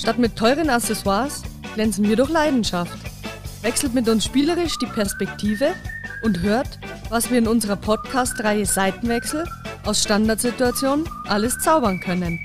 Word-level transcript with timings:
Statt 0.00 0.18
mit 0.18 0.34
teuren 0.34 0.70
Accessoires 0.70 1.42
glänzen 1.74 2.08
wir 2.08 2.16
durch 2.16 2.30
Leidenschaft. 2.30 2.98
Wechselt 3.60 3.92
mit 3.92 4.08
uns 4.08 4.24
spielerisch 4.24 4.78
die 4.78 4.86
Perspektive 4.86 5.74
und 6.22 6.40
hört, 6.40 6.78
was 7.10 7.30
wir 7.30 7.36
in 7.36 7.46
unserer 7.46 7.76
Podcast-Reihe 7.76 8.64
Seitenwechsel 8.64 9.44
aus 9.84 10.02
Standardsituationen 10.02 11.06
alles 11.28 11.58
zaubern 11.58 12.00
können. 12.00 12.40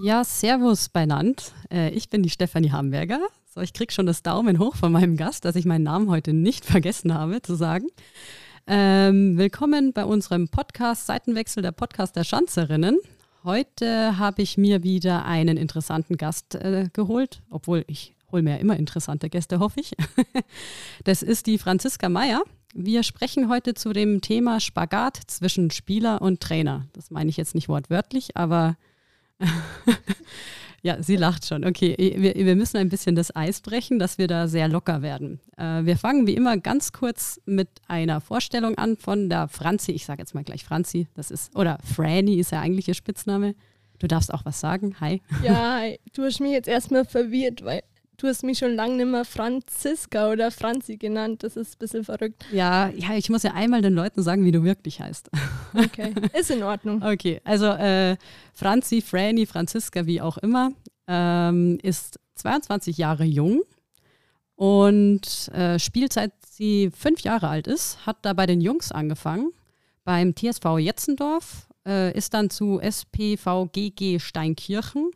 Ja, 0.00 0.22
Servus 0.22 0.88
beinand. 0.88 1.50
Äh, 1.68 1.90
ich 1.90 2.10
bin 2.10 2.22
die 2.22 2.30
Stefanie 2.30 2.70
Hamburger. 2.70 3.18
So, 3.52 3.60
ich 3.60 3.72
krieg 3.72 3.90
schon 3.90 4.06
das 4.06 4.22
Daumen 4.22 4.60
hoch 4.60 4.76
von 4.76 4.92
meinem 4.92 5.16
Gast, 5.16 5.44
dass 5.44 5.56
ich 5.56 5.64
meinen 5.64 5.82
Namen 5.82 6.08
heute 6.08 6.32
nicht 6.32 6.64
vergessen 6.64 7.12
habe 7.12 7.42
zu 7.42 7.56
sagen. 7.56 7.88
Ähm, 8.68 9.36
willkommen 9.36 9.92
bei 9.92 10.04
unserem 10.04 10.46
Podcast 10.46 11.06
Seitenwechsel, 11.06 11.64
der 11.64 11.72
Podcast 11.72 12.14
der 12.14 12.22
Schanzerinnen. 12.22 13.00
Heute 13.46 14.18
habe 14.18 14.42
ich 14.42 14.58
mir 14.58 14.82
wieder 14.82 15.24
einen 15.24 15.56
interessanten 15.56 16.16
Gast 16.16 16.56
äh, 16.56 16.88
geholt, 16.92 17.42
obwohl 17.48 17.84
ich 17.86 18.16
hole 18.32 18.42
mir 18.42 18.50
ja 18.50 18.56
immer 18.56 18.76
interessante 18.76 19.30
Gäste, 19.30 19.60
hoffe 19.60 19.78
ich. 19.78 19.92
Das 21.04 21.22
ist 21.22 21.46
die 21.46 21.56
Franziska 21.56 22.08
Meyer. 22.08 22.42
Wir 22.74 23.04
sprechen 23.04 23.48
heute 23.48 23.74
zu 23.74 23.92
dem 23.92 24.20
Thema 24.20 24.58
Spagat 24.58 25.20
zwischen 25.28 25.70
Spieler 25.70 26.22
und 26.22 26.40
Trainer. 26.40 26.86
Das 26.92 27.12
meine 27.12 27.30
ich 27.30 27.36
jetzt 27.36 27.54
nicht 27.54 27.68
wortwörtlich, 27.68 28.36
aber 28.36 28.76
Ja, 30.86 31.02
sie 31.02 31.16
lacht 31.16 31.44
schon. 31.44 31.64
Okay, 31.64 31.96
wir, 32.16 32.36
wir, 32.36 32.54
müssen 32.54 32.76
ein 32.76 32.88
bisschen 32.88 33.16
das 33.16 33.34
Eis 33.34 33.60
brechen, 33.60 33.98
dass 33.98 34.18
wir 34.18 34.28
da 34.28 34.46
sehr 34.46 34.68
locker 34.68 35.02
werden. 35.02 35.40
Äh, 35.56 35.84
wir 35.84 35.96
fangen 35.96 36.28
wie 36.28 36.34
immer 36.34 36.58
ganz 36.58 36.92
kurz 36.92 37.40
mit 37.44 37.68
einer 37.88 38.20
Vorstellung 38.20 38.78
an 38.78 38.96
von 38.96 39.28
der 39.28 39.48
Franzi. 39.48 39.90
Ich 39.90 40.06
sage 40.06 40.22
jetzt 40.22 40.32
mal 40.36 40.44
gleich 40.44 40.64
Franzi. 40.64 41.08
Das 41.14 41.32
ist, 41.32 41.56
oder 41.56 41.78
Franny 41.82 42.38
ist 42.38 42.52
ja 42.52 42.60
eigentlich 42.60 42.86
ihr 42.86 42.94
Spitzname. 42.94 43.56
Du 43.98 44.06
darfst 44.06 44.32
auch 44.32 44.44
was 44.44 44.60
sagen. 44.60 44.94
Hi. 45.00 45.22
Ja, 45.42 45.80
du 46.14 46.22
hast 46.22 46.38
mich 46.38 46.52
jetzt 46.52 46.68
erstmal 46.68 47.04
verwirrt, 47.04 47.64
weil 47.64 47.82
Du 48.18 48.28
hast 48.28 48.44
mich 48.44 48.56
schon 48.56 48.74
lange 48.74 48.96
nicht 48.96 49.10
mehr 49.10 49.26
Franziska 49.26 50.30
oder 50.30 50.50
Franzi 50.50 50.96
genannt. 50.96 51.42
Das 51.42 51.54
ist 51.54 51.74
ein 51.74 51.78
bisschen 51.78 52.04
verrückt. 52.04 52.46
Ja, 52.50 52.88
ja, 52.88 53.14
ich 53.14 53.28
muss 53.28 53.42
ja 53.42 53.52
einmal 53.52 53.82
den 53.82 53.92
Leuten 53.92 54.22
sagen, 54.22 54.42
wie 54.46 54.52
du 54.52 54.62
wirklich 54.64 55.00
heißt. 55.00 55.28
Okay, 55.74 56.14
ist 56.32 56.50
in 56.50 56.62
Ordnung. 56.62 57.02
okay, 57.04 57.42
also 57.44 57.66
äh, 57.66 58.16
Franzi, 58.54 59.02
Franny, 59.02 59.44
Franziska, 59.44 60.06
wie 60.06 60.22
auch 60.22 60.38
immer, 60.38 60.72
ähm, 61.06 61.78
ist 61.82 62.18
22 62.34 62.98
Jahre 62.98 63.24
jung 63.24 63.62
und 64.54 65.48
äh, 65.52 65.78
spielt 65.78 66.12
seit 66.12 66.32
sie 66.50 66.90
fünf 66.90 67.20
Jahre 67.20 67.48
alt 67.48 67.66
ist, 67.66 68.06
hat 68.06 68.18
da 68.22 68.32
bei 68.32 68.46
den 68.46 68.60
Jungs 68.60 68.92
angefangen, 68.92 69.52
beim 70.04 70.34
TSV 70.34 70.78
Jetzendorf, 70.78 71.68
äh, 71.86 72.16
ist 72.16 72.34
dann 72.34 72.50
zu 72.50 72.80
SPVGG 72.80 74.18
Steinkirchen 74.18 75.10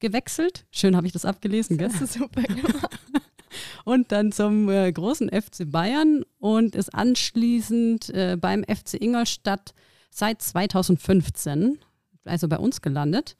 gewechselt. 0.00 0.64
Schön 0.70 0.96
habe 0.96 1.06
ich 1.06 1.12
das 1.12 1.24
abgelesen, 1.24 1.76
gell? 1.76 1.88
Das 1.88 2.00
ist 2.00 2.14
super 2.14 2.42
gemacht. 2.42 2.98
und 3.84 4.10
dann 4.12 4.32
zum 4.32 4.68
äh, 4.68 4.90
großen 4.90 5.28
FC 5.28 5.70
Bayern 5.70 6.24
und 6.38 6.74
ist 6.74 6.94
anschließend 6.94 8.10
äh, 8.10 8.36
beim 8.40 8.64
FC 8.64 8.94
Ingolstadt 8.94 9.74
seit 10.10 10.42
2015, 10.42 11.78
also 12.24 12.48
bei 12.48 12.58
uns 12.58 12.80
gelandet. 12.80 13.36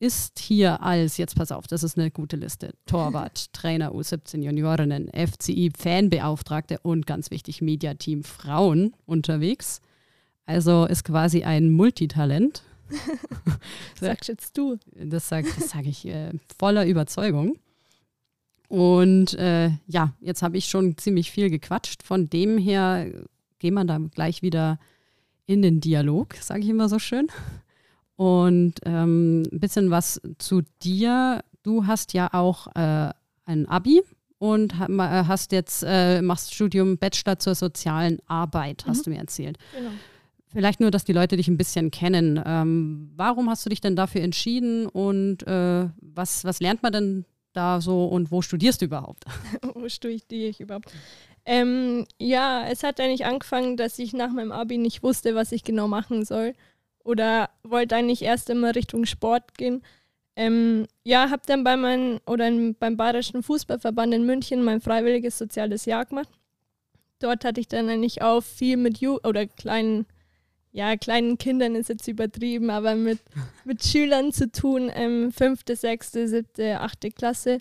Ist 0.00 0.40
hier 0.40 0.82
als, 0.82 1.18
jetzt 1.18 1.36
pass 1.36 1.52
auf, 1.52 1.68
das 1.68 1.84
ist 1.84 1.96
eine 1.96 2.10
gute 2.10 2.36
Liste, 2.36 2.74
Torwart, 2.86 3.52
Trainer 3.52 3.92
U17 3.92 4.42
Juniorinnen, 4.42 5.08
FCI, 5.12 5.70
Fanbeauftragte 5.78 6.80
und 6.80 7.06
ganz 7.06 7.30
wichtig, 7.30 7.62
Mediateam 7.62 8.24
Frauen 8.24 8.94
unterwegs. 9.06 9.80
Also 10.46 10.86
ist 10.86 11.04
quasi 11.04 11.44
ein 11.44 11.70
Multitalent 11.70 12.64
Sagst 14.00 14.28
jetzt 14.28 14.56
du. 14.56 14.78
Das 14.96 15.28
sage 15.28 15.48
sag 15.58 15.86
ich 15.86 16.06
äh, 16.06 16.32
voller 16.58 16.86
Überzeugung. 16.86 17.58
Und 18.68 19.34
äh, 19.34 19.70
ja, 19.86 20.14
jetzt 20.20 20.42
habe 20.42 20.56
ich 20.56 20.66
schon 20.66 20.96
ziemlich 20.96 21.30
viel 21.30 21.50
gequatscht. 21.50 22.02
Von 22.02 22.30
dem 22.30 22.58
her 22.58 23.10
gehen 23.58 23.74
wir 23.74 23.84
da 23.84 23.98
gleich 24.14 24.42
wieder 24.42 24.78
in 25.46 25.62
den 25.62 25.80
Dialog, 25.80 26.34
sage 26.36 26.60
ich 26.60 26.68
immer 26.68 26.88
so 26.88 26.98
schön. 26.98 27.28
Und 28.20 28.74
ähm, 28.84 29.44
ein 29.50 29.60
bisschen 29.60 29.90
was 29.90 30.20
zu 30.36 30.60
dir. 30.82 31.42
Du 31.62 31.86
hast 31.86 32.12
ja 32.12 32.28
auch 32.34 32.66
äh, 32.74 33.08
ein 33.46 33.66
Abi 33.66 34.02
und 34.36 34.74
äh, 34.74 34.98
hast 34.98 35.52
jetzt 35.52 35.82
äh, 35.86 36.20
machst 36.20 36.52
Studium 36.52 36.98
Bachelor 36.98 37.38
zur 37.38 37.54
sozialen 37.54 38.18
Arbeit, 38.26 38.84
hast 38.86 38.98
mhm. 38.98 39.04
du 39.04 39.10
mir 39.12 39.20
erzählt. 39.20 39.56
Genau. 39.74 39.92
Vielleicht 40.48 40.80
nur, 40.80 40.90
dass 40.90 41.04
die 41.04 41.14
Leute 41.14 41.38
dich 41.38 41.48
ein 41.48 41.56
bisschen 41.56 41.90
kennen. 41.90 42.38
Ähm, 42.44 43.10
warum 43.16 43.48
hast 43.48 43.64
du 43.64 43.70
dich 43.70 43.80
denn 43.80 43.96
dafür 43.96 44.20
entschieden 44.20 44.84
und 44.84 45.46
äh, 45.46 45.88
was, 46.02 46.44
was 46.44 46.60
lernt 46.60 46.82
man 46.82 46.92
denn 46.92 47.24
da 47.54 47.80
so 47.80 48.04
und 48.04 48.30
wo 48.30 48.42
studierst 48.42 48.82
du 48.82 48.84
überhaupt? 48.84 49.24
wo 49.74 49.88
studiere 49.88 50.50
ich 50.50 50.60
überhaupt? 50.60 50.92
Ähm, 51.46 52.04
ja, 52.18 52.66
es 52.68 52.82
hat 52.82 53.00
eigentlich 53.00 53.24
angefangen, 53.24 53.78
dass 53.78 53.98
ich 53.98 54.12
nach 54.12 54.30
meinem 54.30 54.52
Abi 54.52 54.76
nicht 54.76 55.02
wusste, 55.02 55.34
was 55.34 55.52
ich 55.52 55.64
genau 55.64 55.88
machen 55.88 56.26
soll. 56.26 56.52
Oder 57.04 57.50
wollte 57.62 57.96
eigentlich 57.96 58.22
erst 58.22 58.50
immer 58.50 58.74
Richtung 58.74 59.06
Sport 59.06 59.56
gehen. 59.56 59.82
Ähm, 60.36 60.86
ja, 61.04 61.30
habe 61.30 61.42
dann 61.46 61.64
bei 61.64 61.76
meinem 61.76 62.20
oder 62.26 62.48
in, 62.48 62.74
beim 62.74 62.96
Bayerischen 62.96 63.42
Fußballverband 63.42 64.14
in 64.14 64.26
München 64.26 64.62
mein 64.62 64.80
freiwilliges 64.80 65.36
soziales 65.38 65.84
Jahr 65.86 66.06
gemacht. 66.06 66.28
Dort 67.18 67.44
hatte 67.44 67.60
ich 67.60 67.68
dann 67.68 67.88
eigentlich 67.88 68.22
auch 68.22 68.40
viel 68.42 68.76
mit 68.76 68.98
Ju 68.98 69.18
oder 69.24 69.46
kleinen 69.46 70.06
ja, 70.72 70.96
kleinen 70.96 71.36
Kindern 71.36 71.74
ist 71.74 71.88
jetzt 71.88 72.06
übertrieben, 72.06 72.70
aber 72.70 72.94
mit, 72.94 73.18
mit 73.64 73.84
Schülern 73.84 74.32
zu 74.32 74.50
tun, 74.50 74.90
ähm, 74.94 75.32
fünfte, 75.32 75.74
sechste, 75.74 76.28
siebte, 76.28 76.80
achte 76.80 77.10
Klasse. 77.10 77.58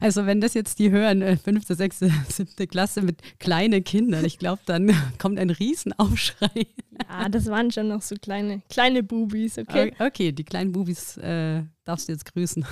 Also 0.00 0.26
wenn 0.26 0.40
das 0.40 0.54
jetzt 0.54 0.78
die 0.78 0.90
hören, 0.90 1.22
äh, 1.22 1.36
fünfte, 1.36 1.74
sechste, 1.74 2.10
siebte 2.28 2.66
Klasse 2.66 3.02
mit 3.02 3.20
kleinen 3.38 3.84
Kindern, 3.84 4.24
ich 4.24 4.38
glaube, 4.38 4.60
dann 4.66 4.92
kommt 5.18 5.38
ein 5.38 5.50
Riesenaufschrei. 5.50 6.66
Ja, 7.08 7.28
das 7.28 7.46
waren 7.46 7.70
schon 7.70 7.88
noch 7.88 8.02
so 8.02 8.16
kleine, 8.16 8.62
kleine 8.68 9.02
Bubis, 9.02 9.58
okay? 9.58 9.94
Okay, 9.98 10.32
die 10.32 10.44
kleinen 10.44 10.72
Bubis 10.72 11.16
äh, 11.18 11.62
darfst 11.84 12.08
du 12.08 12.12
jetzt 12.12 12.24
grüßen. 12.32 12.64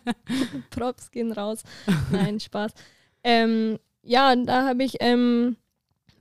Props 0.70 1.10
gehen 1.10 1.32
raus. 1.32 1.62
Nein, 2.10 2.40
Spaß. 2.40 2.72
Ähm, 3.22 3.78
ja, 4.02 4.34
da 4.34 4.66
habe 4.66 4.84
ich 4.84 4.96
ähm, 5.00 5.56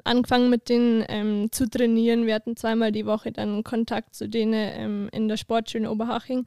angefangen 0.04 0.50
mit 0.50 0.70
denen 0.70 1.06
ähm, 1.08 1.52
zu 1.52 1.70
trainieren. 1.70 2.26
Wir 2.26 2.36
hatten 2.36 2.56
zweimal 2.56 2.92
die 2.92 3.06
Woche 3.06 3.32
dann 3.32 3.64
Kontakt 3.64 4.16
zu 4.16 4.28
denen 4.28 4.54
ähm, 4.54 5.10
in 5.12 5.28
der 5.28 5.38
Sportschule 5.38 5.86
in 5.86 5.90
Oberhaching. 5.90 6.46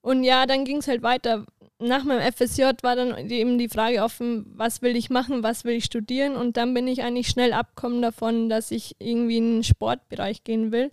Und 0.00 0.24
ja, 0.24 0.46
dann 0.46 0.64
ging 0.64 0.78
es 0.78 0.88
halt 0.88 1.02
weiter. 1.02 1.46
Nach 1.80 2.04
meinem 2.04 2.30
FSJ 2.32 2.62
war 2.82 2.94
dann 2.94 3.30
eben 3.30 3.56
die 3.56 3.68
Frage 3.68 4.02
offen, 4.02 4.44
was 4.54 4.82
will 4.82 4.96
ich 4.96 5.08
machen, 5.08 5.42
was 5.42 5.64
will 5.64 5.74
ich 5.74 5.86
studieren. 5.86 6.36
Und 6.36 6.56
dann 6.56 6.74
bin 6.74 6.86
ich 6.86 7.02
eigentlich 7.02 7.28
schnell 7.28 7.54
abkommen 7.54 8.02
davon, 8.02 8.50
dass 8.50 8.70
ich 8.70 8.96
irgendwie 8.98 9.38
in 9.38 9.56
den 9.56 9.64
Sportbereich 9.64 10.44
gehen 10.44 10.72
will. 10.72 10.90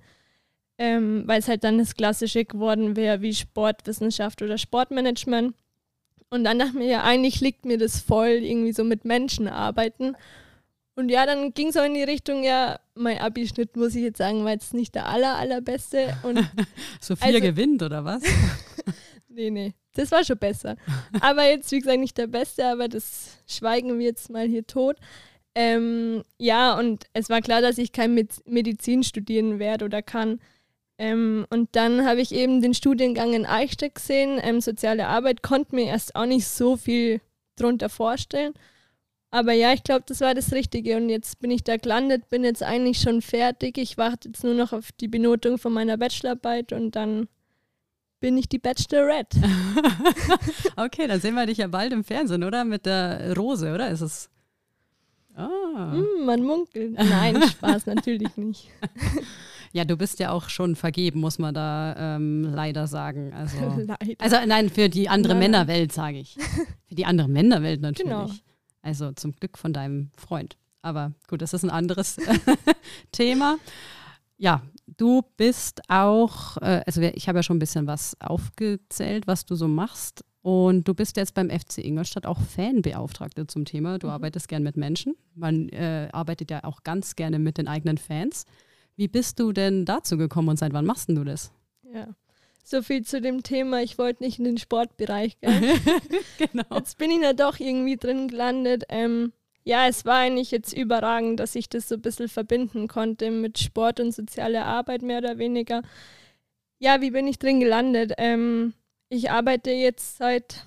Ähm, 0.80 1.24
weil 1.26 1.40
es 1.40 1.48
halt 1.48 1.64
dann 1.64 1.80
das 1.80 1.96
Klassische 1.96 2.46
geworden 2.46 2.96
wäre 2.96 3.22
wie 3.22 3.34
Sportwissenschaft 3.34 4.42
oder 4.42 4.58
Sportmanagement. 4.58 5.56
Und 6.30 6.44
dann 6.44 6.60
dachte 6.60 6.72
ich 6.74 6.78
mir, 6.78 6.88
ja, 6.88 7.04
eigentlich 7.04 7.42
liegt 7.42 7.66
mir 7.66 7.78
das 7.78 8.00
voll, 8.00 8.30
irgendwie 8.30 8.74
so 8.74 8.84
mit 8.84 9.04
Menschen 9.04 9.48
arbeiten. 9.48 10.16
Und 10.96 11.10
ja, 11.10 11.26
dann 11.26 11.54
ging 11.54 11.68
es 11.68 11.78
auch 11.78 11.86
in 11.86 11.94
die 11.94 12.04
Richtung, 12.04 12.44
ja, 12.44 12.80
mein 12.96 13.20
Abischnitt, 13.20 13.76
muss 13.76 13.94
ich 13.94 14.02
jetzt 14.02 14.18
sagen, 14.18 14.44
war 14.44 14.52
jetzt 14.52 14.74
nicht 14.74 14.96
der 14.96 15.08
aller, 15.08 15.36
allerbeste. 15.36 16.18
Und 16.24 16.40
Sophia 17.00 17.28
also, 17.28 17.40
gewinnt, 17.40 17.84
oder 17.84 18.04
was? 18.04 18.24
nee, 19.30 19.52
nee, 19.52 19.74
das 19.98 20.12
war 20.12 20.24
schon 20.24 20.38
besser. 20.38 20.76
Aber 21.22 21.46
jetzt, 21.46 21.72
wie 21.72 21.80
gesagt, 21.80 22.00
nicht 22.00 22.18
der 22.18 22.28
Beste, 22.28 22.66
aber 22.68 22.88
das 22.88 23.38
schweigen 23.48 23.98
wir 24.00 24.06
jetzt 24.06 24.30
mal 24.30 24.48
hier 24.48 24.66
tot. 24.66 24.98
Ähm, 25.56 26.24
ja, 26.38 26.78
und 26.78 27.06
es 27.14 27.30
war 27.30 27.42
klar, 27.42 27.62
dass 27.62 27.78
ich 27.80 27.92
kein 27.92 28.14
Medizin 28.46 29.04
studieren 29.04 29.60
werde 29.60 29.86
oder 29.86 30.02
kann. 30.04 30.40
Ähm, 31.00 31.46
und 31.50 31.70
dann 31.76 32.06
habe 32.06 32.22
ich 32.22 32.32
eben 32.32 32.62
den 32.62 32.74
Studiengang 32.74 33.34
in 33.34 33.46
Eichstätt 33.46 33.96
gesehen, 33.96 34.40
ähm, 34.42 34.62
soziale 34.62 35.08
Arbeit, 35.08 35.44
konnte 35.44 35.76
mir 35.76 35.86
erst 35.86 36.16
auch 36.16 36.26
nicht 36.26 36.48
so 36.48 36.76
viel 36.78 37.22
drunter 37.56 37.90
vorstellen. 37.90 38.54
Aber 39.32 39.52
ja, 39.54 39.74
ich 39.74 39.84
glaube, 39.84 40.04
das 40.08 40.22
war 40.22 40.34
das 40.34 40.54
Richtige. 40.54 40.98
Und 40.98 41.10
jetzt 41.10 41.40
bin 41.40 41.52
ich 41.52 41.64
da 41.64 41.78
gelandet, 41.78 42.30
bin 42.30 42.44
jetzt 42.44 42.64
eigentlich 42.64 43.00
schon 43.00 43.22
fertig. 43.22 43.78
Ich 43.78 43.98
warte 43.98 44.30
jetzt 44.30 44.44
nur 44.44 44.54
noch 44.54 44.74
auf 44.74 44.92
die 44.94 45.08
Benotung 45.08 45.58
von 45.58 45.74
meiner 45.74 45.98
Bachelorarbeit 45.98 46.72
und 46.72 46.96
dann 46.96 47.28
bin 48.20 48.38
ich 48.38 48.50
die 48.50 48.60
Bachelorette. 48.60 49.40
okay, 50.76 51.08
dann 51.08 51.22
sehen 51.22 51.36
wir 51.36 51.46
dich 51.46 51.60
ja 51.60 51.68
bald 51.68 51.94
im 51.94 52.04
Fernsehen, 52.04 52.44
oder? 52.44 52.66
Mit 52.66 52.86
der 52.86 53.36
Rose, 53.36 53.74
oder? 53.74 53.90
Ist 53.90 54.02
es. 54.02 54.30
Ah. 55.36 55.94
Mm, 55.94 56.26
man 56.26 56.44
munkelt. 56.44 56.94
Nein, 56.94 57.42
Spaß 57.50 57.86
natürlich 57.86 58.36
nicht. 58.38 58.70
Ja, 59.74 59.84
du 59.84 59.98
bist 59.98 60.20
ja 60.20 60.32
auch 60.32 60.48
schon 60.48 60.78
vergeben, 60.78 61.20
muss 61.20 61.40
man 61.40 61.54
da 61.54 62.16
ähm, 62.16 62.42
leider 62.44 62.88
sagen. 62.88 63.34
Also, 63.34 63.58
leider. 63.76 64.16
also 64.18 64.38
nein, 64.48 64.70
für 64.70 64.88
die 64.88 65.10
andere 65.10 65.34
nein. 65.34 65.52
Männerwelt, 65.52 65.92
sage 65.92 66.20
ich. 66.20 66.38
Für 66.88 66.96
die 66.96 67.06
andere 67.06 67.28
Männerwelt 67.28 67.82
natürlich. 67.82 68.12
Genau. 68.12 68.32
Also 68.82 69.12
zum 69.12 69.36
Glück 69.36 69.58
von 69.58 69.74
deinem 69.74 70.10
Freund. 70.16 70.58
Aber 70.82 71.12
gut, 71.28 71.42
das 71.42 71.54
ist 71.54 71.64
ein 71.64 71.70
anderes 71.70 72.16
Thema. 73.12 73.58
Ja, 74.38 74.64
du 74.88 75.24
bist 75.38 75.82
auch, 75.90 76.58
äh, 76.58 76.82
also 76.86 77.02
ich 77.02 77.28
habe 77.28 77.40
ja 77.40 77.44
schon 77.44 77.58
ein 77.58 77.60
bisschen 77.60 77.88
was 77.88 78.16
aufgezählt, 78.20 79.28
was 79.28 79.46
du 79.46 79.56
so 79.56 79.68
machst. 79.68 80.24
Und 80.42 80.88
du 80.88 80.94
bist 80.94 81.18
jetzt 81.18 81.34
beim 81.34 81.50
FC 81.50 81.80
Ingolstadt 81.80 82.26
auch 82.26 82.40
Fanbeauftragte 82.40 83.48
zum 83.48 83.66
Thema. 83.66 84.00
Du 84.00 84.08
mhm. 84.08 84.14
arbeitest 84.14 84.48
gern 84.48 84.64
mit 84.64 84.78
Menschen. 84.78 85.16
Man 85.36 85.68
äh, 85.70 86.08
arbeitet 86.14 86.52
ja 86.52 86.64
auch 86.64 86.84
ganz 86.84 87.16
gerne 87.16 87.38
mit 87.38 87.58
den 87.58 87.68
eigenen 87.68 87.98
Fans. 87.98 88.46
Wie 88.96 89.10
bist 89.10 89.40
du 89.40 89.52
denn 89.52 89.84
dazu 89.84 90.18
gekommen 90.18 90.50
und 90.50 90.58
seit 90.58 90.74
wann 90.74 90.86
machst 90.86 91.10
du 91.10 91.24
das? 91.24 91.52
Ja, 91.94 92.08
so 92.64 92.82
viel 92.82 93.04
zu 93.04 93.22
dem 93.22 93.44
Thema. 93.44 93.82
Ich 93.82 93.98
wollte 93.98 94.24
nicht 94.24 94.40
in 94.40 94.46
den 94.46 94.58
Sportbereich. 94.58 95.38
genau. 95.42 96.64
Jetzt 96.76 96.98
bin 96.98 97.12
ich 97.12 97.22
da 97.22 97.34
doch 97.34 97.60
irgendwie 97.60 97.98
drin 97.98 98.28
gelandet. 98.28 98.86
Ähm, 98.90 99.34
ja, 99.68 99.88
es 99.88 100.06
war 100.06 100.20
eigentlich 100.20 100.52
jetzt 100.52 100.72
überragend, 100.72 101.42
dass 101.42 101.54
ich 101.54 101.68
das 101.68 101.90
so 101.90 101.96
ein 101.96 102.02
bisschen 102.02 102.30
verbinden 102.30 102.88
konnte 102.88 103.32
mit 103.32 103.60
Sport 103.60 104.00
und 104.00 104.14
sozialer 104.14 104.66
Arbeit 104.66 105.02
mehr 105.02 105.18
oder 105.18 105.40
weniger. 105.40 105.82
Ja, 106.80 107.02
wie 107.02 107.12
bin 107.12 107.28
ich 107.28 107.38
drin 107.38 107.60
gelandet? 107.60 108.14
Ähm, 108.18 108.74
ich 109.10 109.30
arbeite 109.30 109.72
jetzt 109.72 110.20
seit 110.20 110.66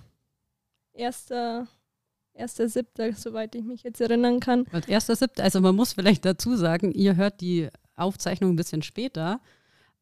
1.7., 0.95 3.17
soweit 3.17 3.55
ich 3.55 3.65
mich 3.65 3.85
jetzt 3.85 4.03
erinnern 4.03 4.39
kann. 4.39 4.67
1.7., 4.67 5.41
also 5.41 5.63
man 5.63 5.75
muss 5.75 5.95
vielleicht 5.95 6.27
dazu 6.27 6.57
sagen, 6.57 6.93
ihr 6.93 7.17
hört 7.17 7.41
die 7.41 7.71
Aufzeichnung 7.97 8.53
ein 8.53 8.57
bisschen 8.57 8.83
später, 8.83 9.41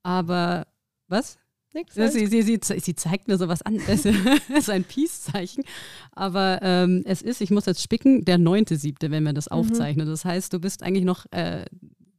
aber 0.02 0.66
was? 1.06 1.38
Nix 1.74 1.94
sie, 1.94 2.26
sie, 2.26 2.42
sie, 2.42 2.58
sie, 2.62 2.94
zeigt 2.94 3.28
mir 3.28 3.36
sowas 3.36 3.62
an. 3.62 3.80
Das 3.86 4.04
ist 4.56 4.70
ein 4.70 4.84
Peace-Zeichen. 4.84 5.64
Aber 6.12 6.60
ähm, 6.62 7.02
es 7.04 7.20
ist, 7.20 7.40
ich 7.40 7.50
muss 7.50 7.66
jetzt 7.66 7.82
spicken, 7.82 8.24
der 8.24 8.38
9.7., 8.38 9.10
wenn 9.10 9.22
wir 9.24 9.34
das 9.34 9.50
mhm. 9.50 9.56
aufzeichnen. 9.56 10.06
Das 10.06 10.24
heißt, 10.24 10.52
du 10.52 10.60
bist 10.60 10.82
eigentlich 10.82 11.04
noch 11.04 11.26
äh, 11.30 11.66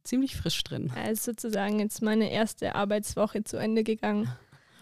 ziemlich 0.04 0.36
frisch 0.36 0.62
drin. 0.62 0.92
Ist 1.10 1.24
sozusagen 1.24 1.80
jetzt 1.80 2.00
meine 2.00 2.30
erste 2.30 2.74
Arbeitswoche 2.74 3.42
zu 3.42 3.56
Ende 3.56 3.82
gegangen. 3.82 4.28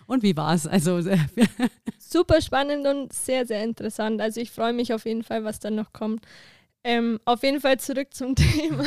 Und 0.06 0.22
wie 0.22 0.36
war 0.36 0.54
es? 0.54 0.66
Also 0.66 1.00
super 1.98 2.40
spannend 2.40 2.86
und 2.86 3.12
sehr, 3.12 3.46
sehr 3.46 3.62
interessant. 3.62 4.20
Also 4.20 4.40
ich 4.40 4.50
freue 4.50 4.72
mich 4.72 4.92
auf 4.92 5.04
jeden 5.04 5.22
Fall, 5.22 5.44
was 5.44 5.60
dann 5.60 5.74
noch 5.74 5.92
kommt. 5.92 6.24
Ähm, 6.82 7.20
auf 7.24 7.42
jeden 7.42 7.60
Fall 7.60 7.78
zurück 7.78 8.14
zum 8.14 8.34
Thema. 8.34 8.84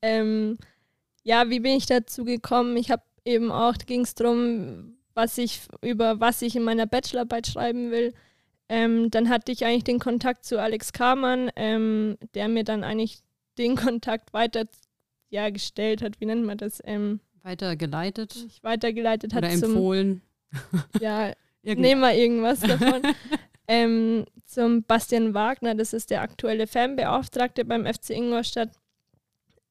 ähm, 0.00 0.56
ja, 1.22 1.50
wie 1.50 1.60
bin 1.60 1.76
ich 1.76 1.84
dazu 1.84 2.24
gekommen? 2.24 2.76
Ich 2.78 2.90
habe 2.90 3.02
eben 3.28 3.52
auch 3.52 3.76
ging 3.86 4.00
es 4.00 4.14
darum, 4.14 4.96
was 5.14 5.38
ich 5.38 5.60
über 5.82 6.20
was 6.20 6.42
ich 6.42 6.56
in 6.56 6.64
meiner 6.64 6.86
Bachelorarbeit 6.86 7.46
schreiben 7.46 7.90
will. 7.90 8.14
Ähm, 8.68 9.10
dann 9.10 9.28
hatte 9.28 9.52
ich 9.52 9.64
eigentlich 9.64 9.84
den 9.84 9.98
Kontakt 9.98 10.44
zu 10.44 10.60
Alex 10.60 10.92
Kamann, 10.92 11.50
ähm, 11.56 12.18
der 12.34 12.48
mir 12.48 12.64
dann 12.64 12.84
eigentlich 12.84 13.20
den 13.56 13.76
Kontakt 13.76 14.32
weiter 14.32 14.64
ja, 15.30 15.50
gestellt 15.50 16.02
hat. 16.02 16.20
Wie 16.20 16.26
nennt 16.26 16.44
man 16.44 16.58
das? 16.58 16.80
Ähm, 16.84 17.20
weitergeleitet. 17.42 18.46
Weitergeleitet 18.62 19.34
hat. 19.34 19.44
Oder 19.44 19.52
empfohlen. 19.52 20.22
Zum, 20.70 20.82
ja, 21.00 21.32
nehmen 21.62 22.00
wir 22.00 22.14
irgendwas 22.14 22.60
davon. 22.60 23.02
ähm, 23.68 24.24
zum 24.44 24.82
Bastian 24.84 25.34
Wagner, 25.34 25.74
das 25.74 25.92
ist 25.92 26.10
der 26.10 26.22
aktuelle 26.22 26.66
Fanbeauftragte 26.66 27.64
beim 27.64 27.86
FC 27.86 28.10
Ingolstadt. 28.10 28.70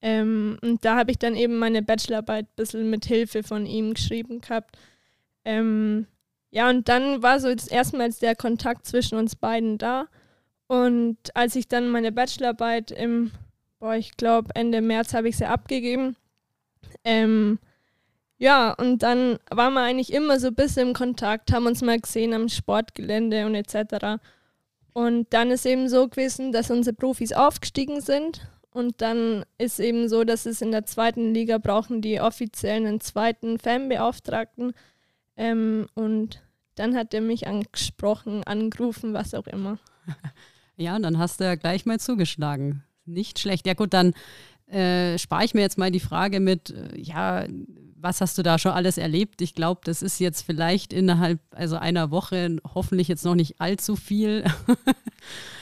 Ähm, 0.00 0.58
und 0.62 0.84
da 0.84 0.96
habe 0.96 1.10
ich 1.10 1.18
dann 1.18 1.34
eben 1.34 1.56
meine 1.56 1.82
Bachelorarbeit 1.82 2.46
ein 2.46 2.56
bisschen 2.56 2.90
mit 2.90 3.04
Hilfe 3.04 3.42
von 3.42 3.66
ihm 3.66 3.94
geschrieben 3.94 4.40
gehabt. 4.40 4.76
Ähm, 5.44 6.06
ja, 6.50 6.70
und 6.70 6.88
dann 6.88 7.22
war 7.22 7.40
so 7.40 7.52
das 7.52 7.68
erstmals 7.68 8.18
der 8.18 8.36
Kontakt 8.36 8.86
zwischen 8.86 9.18
uns 9.18 9.36
beiden 9.36 9.78
da. 9.78 10.06
Und 10.66 11.16
als 11.34 11.56
ich 11.56 11.68
dann 11.68 11.88
meine 11.88 12.12
Bachelorarbeit 12.12 12.90
im, 12.90 13.32
boah, 13.80 13.94
ich 13.94 14.16
glaube 14.16 14.54
Ende 14.54 14.80
März 14.80 15.14
habe 15.14 15.28
ich 15.28 15.36
sie 15.36 15.46
abgegeben. 15.46 16.16
Ähm, 17.04 17.58
ja, 18.38 18.72
und 18.74 19.02
dann 19.02 19.38
waren 19.50 19.74
wir 19.74 19.80
eigentlich 19.80 20.12
immer 20.12 20.38
so 20.38 20.48
ein 20.48 20.54
bisschen 20.54 20.88
im 20.88 20.94
Kontakt, 20.94 21.52
haben 21.52 21.66
uns 21.66 21.82
mal 21.82 21.98
gesehen 21.98 22.34
am 22.34 22.48
Sportgelände 22.48 23.46
und 23.46 23.54
etc. 23.56 24.22
Und 24.92 25.26
dann 25.30 25.50
ist 25.50 25.66
eben 25.66 25.88
so 25.88 26.08
gewesen, 26.08 26.52
dass 26.52 26.70
unsere 26.70 26.94
Profis 26.94 27.32
aufgestiegen 27.32 28.00
sind 28.00 28.48
und 28.78 29.02
dann 29.02 29.44
ist 29.58 29.80
eben 29.80 30.08
so, 30.08 30.22
dass 30.22 30.46
es 30.46 30.62
in 30.62 30.70
der 30.70 30.86
zweiten 30.86 31.34
Liga 31.34 31.58
brauchen 31.58 32.00
die 32.00 32.20
offiziellen 32.20 32.86
einen 32.86 33.00
zweiten 33.00 33.58
Fanbeauftragten. 33.58 34.72
Ähm, 35.36 35.88
und 35.94 36.42
dann 36.76 36.94
hat 36.94 37.12
er 37.12 37.20
mich 37.20 37.48
angesprochen, 37.48 38.44
angerufen, 38.44 39.14
was 39.14 39.34
auch 39.34 39.46
immer. 39.46 39.78
Ja, 40.80 40.94
und 40.94 41.02
dann 41.02 41.18
hast 41.18 41.40
du 41.40 41.44
ja 41.44 41.56
gleich 41.56 41.86
mal 41.86 41.98
zugeschlagen. 41.98 42.84
Nicht 43.04 43.40
schlecht. 43.40 43.66
Ja 43.66 43.74
gut, 43.74 43.92
dann 43.92 44.14
äh, 44.68 45.18
spare 45.18 45.44
ich 45.44 45.52
mir 45.52 45.62
jetzt 45.62 45.76
mal 45.76 45.90
die 45.90 45.98
Frage 45.98 46.38
mit, 46.38 46.70
äh, 46.70 46.96
ja, 46.96 47.48
was 47.96 48.20
hast 48.20 48.38
du 48.38 48.44
da 48.44 48.60
schon 48.60 48.70
alles 48.70 48.96
erlebt? 48.96 49.42
Ich 49.42 49.56
glaube, 49.56 49.80
das 49.82 50.02
ist 50.02 50.20
jetzt 50.20 50.42
vielleicht 50.42 50.92
innerhalb 50.92 51.40
also 51.50 51.74
einer 51.78 52.12
Woche 52.12 52.58
hoffentlich 52.76 53.08
jetzt 53.08 53.24
noch 53.24 53.34
nicht 53.34 53.60
allzu 53.60 53.96
viel. 53.96 54.44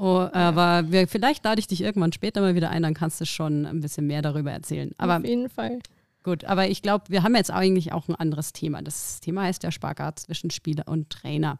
Oh, 0.00 0.28
aber 0.32 0.92
wir, 0.92 1.08
vielleicht 1.08 1.42
lade 1.44 1.58
ich 1.58 1.66
dich 1.66 1.80
irgendwann 1.80 2.12
später 2.12 2.40
mal 2.40 2.54
wieder 2.54 2.70
ein, 2.70 2.84
dann 2.84 2.94
kannst 2.94 3.20
du 3.20 3.26
schon 3.26 3.66
ein 3.66 3.80
bisschen 3.80 4.06
mehr 4.06 4.22
darüber 4.22 4.52
erzählen. 4.52 4.92
Aber, 4.96 5.16
Auf 5.16 5.24
jeden 5.24 5.48
Fall. 5.48 5.80
Gut, 6.22 6.44
aber 6.44 6.68
ich 6.68 6.82
glaube, 6.82 7.06
wir 7.08 7.24
haben 7.24 7.34
jetzt 7.34 7.50
eigentlich 7.50 7.92
auch 7.92 8.06
ein 8.06 8.14
anderes 8.14 8.52
Thema. 8.52 8.80
Das 8.80 9.18
Thema 9.18 9.42
heißt 9.42 9.62
der 9.64 9.72
Spagat 9.72 10.20
zwischen 10.20 10.50
Spieler 10.50 10.84
und 10.86 11.10
Trainer. 11.10 11.58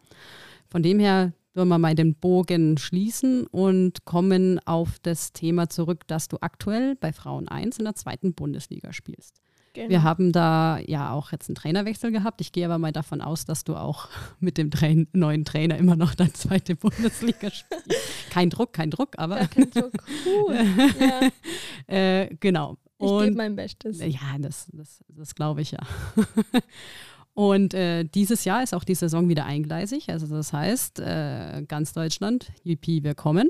Von 0.69 0.83
dem 0.83 0.99
her 0.99 1.33
wollen 1.53 1.67
wir 1.67 1.79
mal 1.79 1.95
den 1.95 2.15
Bogen 2.15 2.77
schließen 2.77 3.45
und 3.47 4.05
kommen 4.05 4.59
auf 4.65 4.99
das 5.01 5.33
Thema 5.33 5.67
zurück, 5.67 6.07
dass 6.07 6.29
du 6.29 6.37
aktuell 6.39 6.95
bei 6.95 7.11
Frauen 7.11 7.49
1 7.49 7.79
in 7.79 7.85
der 7.85 7.95
zweiten 7.95 8.33
Bundesliga 8.33 8.93
spielst. 8.93 9.41
Genau. 9.73 9.89
Wir 9.89 10.03
haben 10.03 10.31
da 10.31 10.79
ja 10.79 11.11
auch 11.11 11.31
jetzt 11.31 11.49
einen 11.49 11.55
Trainerwechsel 11.55 12.11
gehabt. 12.11 12.41
Ich 12.41 12.51
gehe 12.51 12.65
aber 12.65 12.77
mal 12.77 12.91
davon 12.91 13.21
aus, 13.21 13.45
dass 13.45 13.63
du 13.63 13.75
auch 13.75 14.09
mit 14.39 14.57
dem 14.57 14.71
Train 14.71 15.07
neuen 15.13 15.45
Trainer 15.45 15.77
immer 15.77 15.95
noch 15.95 16.15
deine 16.15 16.33
zweite 16.33 16.75
Bundesliga 16.75 17.51
spielst. 17.51 17.95
kein 18.29 18.49
Druck, 18.49 18.73
kein 18.73 18.91
Druck, 18.91 19.17
aber. 19.17 19.41
Ja, 19.41 19.47
kein 19.47 19.69
Druck. 19.71 19.93
Cool. 20.25 20.55
ja. 21.87 21.93
äh, 21.93 22.35
genau. 22.39 22.77
Ich 23.01 23.07
gebe 23.07 23.35
mein 23.35 23.55
Bestes. 23.55 23.99
Ja, 23.99 24.37
das, 24.39 24.67
das, 24.73 25.03
das 25.07 25.33
glaube 25.33 25.61
ich 25.61 25.71
ja. 25.71 25.79
Und 27.33 27.73
äh, 27.73 28.03
dieses 28.03 28.43
Jahr 28.43 28.63
ist 28.63 28.73
auch 28.73 28.83
die 28.83 28.95
Saison 28.95 29.29
wieder 29.29 29.45
eingleisig. 29.45 30.09
Also 30.09 30.27
das 30.27 30.51
heißt, 30.51 30.99
äh, 30.99 31.63
ganz 31.65 31.93
Deutschland, 31.93 32.51
Yippie, 32.65 33.03
wir 33.03 33.15
kommen. 33.15 33.49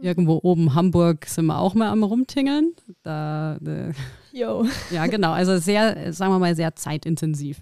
Irgendwo 0.00 0.38
oben 0.42 0.74
Hamburg 0.74 1.24
sind 1.24 1.46
wir 1.46 1.58
auch 1.58 1.72
mal 1.72 1.88
am 1.88 2.02
Rumtingeln. 2.02 2.74
Da, 3.02 3.56
äh, 3.56 3.92
Jo. 4.38 4.64
Ja, 4.90 5.06
genau. 5.06 5.32
Also 5.32 5.58
sehr, 5.58 6.12
sagen 6.12 6.32
wir 6.32 6.38
mal, 6.38 6.54
sehr 6.54 6.76
zeitintensiv. 6.76 7.60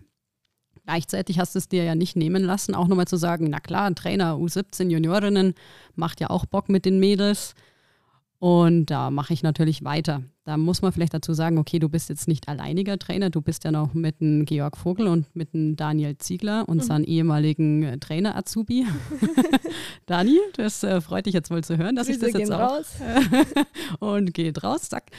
Gleichzeitig 0.85 1.39
hast 1.39 1.55
du 1.55 1.59
es 1.59 1.69
dir 1.69 1.85
ja 1.85 1.95
nicht 1.95 2.17
nehmen 2.17 2.45
lassen, 2.45 2.75
auch 2.75 2.87
nochmal 2.87 3.09
zu 3.09 3.17
sagen, 3.17 3.49
na 3.51 3.59
klar, 3.59 3.87
ein 3.87 3.97
Trainer 3.97 4.35
U17 4.35 4.89
Juniorinnen 4.89 5.55
macht 5.97 6.21
ja 6.21 6.31
auch 6.31 6.47
Bock 6.47 6.69
mit 6.69 6.85
den 6.85 7.01
Mädels. 7.01 7.55
Und 8.39 8.87
da 8.87 9.11
mache 9.11 9.33
ich 9.33 9.43
natürlich 9.43 9.83
weiter. 9.83 10.23
Da 10.45 10.59
muss 10.59 10.83
man 10.83 10.93
vielleicht 10.93 11.15
dazu 11.15 11.33
sagen, 11.33 11.59
okay, 11.59 11.79
du 11.79 11.89
bist 11.89 12.11
jetzt 12.11 12.29
nicht 12.29 12.49
alleiniger 12.49 12.99
Trainer, 12.99 13.31
du 13.31 13.41
bist 13.41 13.65
ja 13.65 13.73
noch 13.73 13.95
mit 13.95 14.21
dem 14.21 14.45
Georg 14.45 14.77
Vogel 14.77 15.09
und 15.09 15.35
mit 15.35 15.55
dem 15.55 15.75
Daniel 15.75 16.19
Ziegler, 16.19 16.69
unseren 16.69 17.03
mhm. 17.03 17.09
ehemaligen 17.09 17.83
äh, 17.83 17.99
Trainer 17.99 18.37
Azubi. 18.37 18.87
Dani, 20.07 20.39
das 20.55 20.85
äh, 20.85 21.01
freut 21.01 21.27
dich 21.27 21.35
jetzt 21.35 21.51
wohl 21.51 21.65
zu 21.65 21.79
hören, 21.79 21.97
dass 21.97 22.07
Grüße 22.09 22.27
ich 22.27 22.33
das 22.33 22.41
jetzt 22.41 22.53
auch. 22.53 22.61
Raus. 22.61 22.93
und 23.99 24.35
geht 24.35 24.63
raus, 24.63 24.91
zack. 24.91 25.11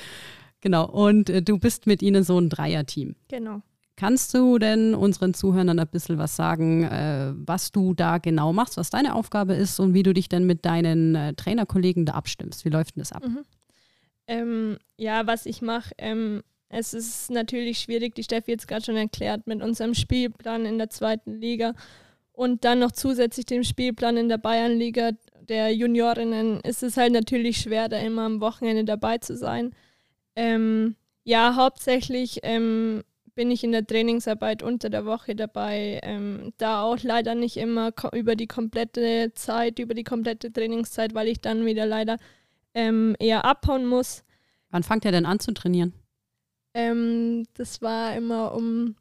Genau, 0.62 0.86
und 0.90 1.30
äh, 1.30 1.42
du 1.42 1.60
bist 1.60 1.88
mit 1.88 2.02
ihnen 2.02 2.24
so 2.24 2.40
ein 2.40 2.50
Dreierteam. 2.50 3.16
Genau. 3.28 3.62
Kannst 3.96 4.34
du 4.36 4.60
denn 4.60 4.94
unseren 4.94 5.34
Zuhörern 5.34 5.80
ein 5.80 5.88
bisschen 5.88 6.20
was 6.20 6.36
sagen, 6.36 6.84
äh, 6.84 7.34
was 7.36 7.72
du 7.72 7.96
da 7.96 8.20
genau 8.20 8.54
machst, 8.54 8.78
was 8.78 8.92
deine 8.92 9.16
Aufgabe 9.16 9.56
ist 9.56 9.80
und 9.80 9.94
wie 9.96 10.04
du 10.04 10.14
dich 10.14 10.30
denn 10.30 10.46
mit 10.46 10.66
deinen 10.66 11.16
äh, 11.16 11.34
Trainerkollegen 11.34 12.06
da 12.06 12.14
abstimmst? 12.14 12.64
Wie 12.64 12.70
läuft 12.70 12.96
denn 12.96 13.02
das 13.02 13.12
ab? 13.12 13.26
Mhm. 13.26 13.40
Ähm, 14.28 14.78
ja, 14.98 15.26
was 15.26 15.46
ich 15.46 15.62
mache, 15.62 15.94
ähm, 15.98 16.44
es 16.70 16.94
ist 16.94 17.32
natürlich 17.32 17.80
schwierig, 17.80 18.14
die 18.14 18.24
Steffi 18.24 18.52
jetzt 18.52 18.68
gerade 18.68 18.84
schon 18.84 18.98
erklärt, 18.98 19.48
mit 19.48 19.64
unserem 19.64 19.94
Spielplan 19.94 20.66
in 20.66 20.78
der 20.78 20.90
zweiten 20.90 21.40
Liga 21.40 21.74
und 22.34 22.66
dann 22.66 22.80
noch 22.80 22.92
zusätzlich 22.92 23.46
dem 23.46 23.64
Spielplan 23.64 24.18
in 24.18 24.30
der 24.30 24.38
Bayernliga 24.38 25.12
der 25.48 25.74
Juniorinnen 25.74 26.60
ist 26.62 26.84
es 26.84 26.98
halt 26.98 27.14
natürlich 27.14 27.58
schwer, 27.58 27.90
da 27.90 27.98
immer 28.00 28.24
am 28.24 28.42
Wochenende 28.42 28.84
dabei 28.84 29.18
zu 29.18 29.36
sein. 29.36 29.72
Ähm, 30.38 30.96
ja, 31.24 31.56
hauptsächlich 31.56 32.42
ähm, 32.44 33.04
bin 33.34 33.50
ich 33.50 33.64
in 33.64 33.72
der 33.72 33.86
Trainingsarbeit 33.86 34.62
unter 34.62 34.92
der 34.92 35.04
Woche 35.06 35.36
dabei. 35.36 36.00
Ähm, 36.04 36.54
da 36.58 36.84
auch 36.84 37.00
leider 37.02 37.34
nicht 37.34 37.58
immer 37.58 37.92
über 38.14 38.36
die 38.36 38.46
komplette 38.46 39.32
Zeit, 39.34 39.80
über 39.80 39.96
die 39.96 40.04
komplette 40.04 40.54
Trainingszeit, 40.54 41.16
weil 41.16 41.28
ich 41.28 41.42
dann 41.42 41.66
wieder 41.66 41.88
leider 41.88 42.18
ähm, 42.76 43.16
eher 43.20 43.46
abhauen 43.46 43.88
muss. 43.88 44.24
Wann 44.70 44.84
fangt 44.84 45.06
ihr 45.06 45.12
denn 45.12 45.26
an 45.26 45.40
zu 45.40 45.54
trainieren? 45.54 45.94
Ähm, 46.76 47.46
das 47.56 47.82
war 47.82 48.16
immer 48.16 48.54
um 48.54 48.96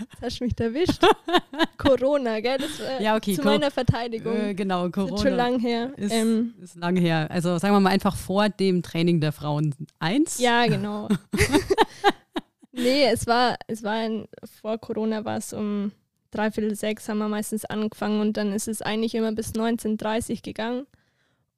Jetzt 0.00 0.22
hast 0.22 0.40
du 0.40 0.44
mich 0.44 0.58
erwischt. 0.58 1.02
Corona, 1.78 2.40
gell? 2.40 2.58
Das, 2.58 2.80
äh, 2.80 3.02
ja, 3.02 3.16
okay. 3.16 3.34
Zu 3.34 3.42
Co 3.42 3.48
meiner 3.48 3.70
Verteidigung. 3.70 4.36
Äh, 4.36 4.54
genau, 4.54 4.88
Corona. 4.90 5.14
Ist 5.14 5.22
schon 5.22 5.34
lang 5.34 5.58
her. 5.60 5.92
Ist, 5.96 6.12
ähm, 6.12 6.54
ist 6.62 6.76
lang 6.76 6.96
her. 6.96 7.28
Also 7.30 7.58
sagen 7.58 7.74
wir 7.74 7.80
mal 7.80 7.90
einfach 7.90 8.16
vor 8.16 8.48
dem 8.48 8.82
Training 8.82 9.20
der 9.20 9.32
Frauen 9.32 9.74
1. 9.98 10.38
Ja, 10.38 10.66
genau. 10.68 11.08
nee, 12.72 13.04
es 13.06 13.26
war, 13.26 13.56
es 13.66 13.82
war 13.82 13.92
ein, 13.92 14.26
vor 14.62 14.78
Corona 14.78 15.24
war 15.24 15.38
es 15.38 15.52
um 15.52 15.92
dreiviertel 16.34 16.74
sechs 16.74 17.08
haben 17.08 17.18
wir 17.18 17.28
meistens 17.28 17.64
angefangen 17.64 18.20
und 18.20 18.36
dann 18.36 18.52
ist 18.52 18.68
es 18.68 18.82
eigentlich 18.82 19.14
immer 19.14 19.32
bis 19.32 19.52
19.30 19.52 20.42
gegangen. 20.42 20.86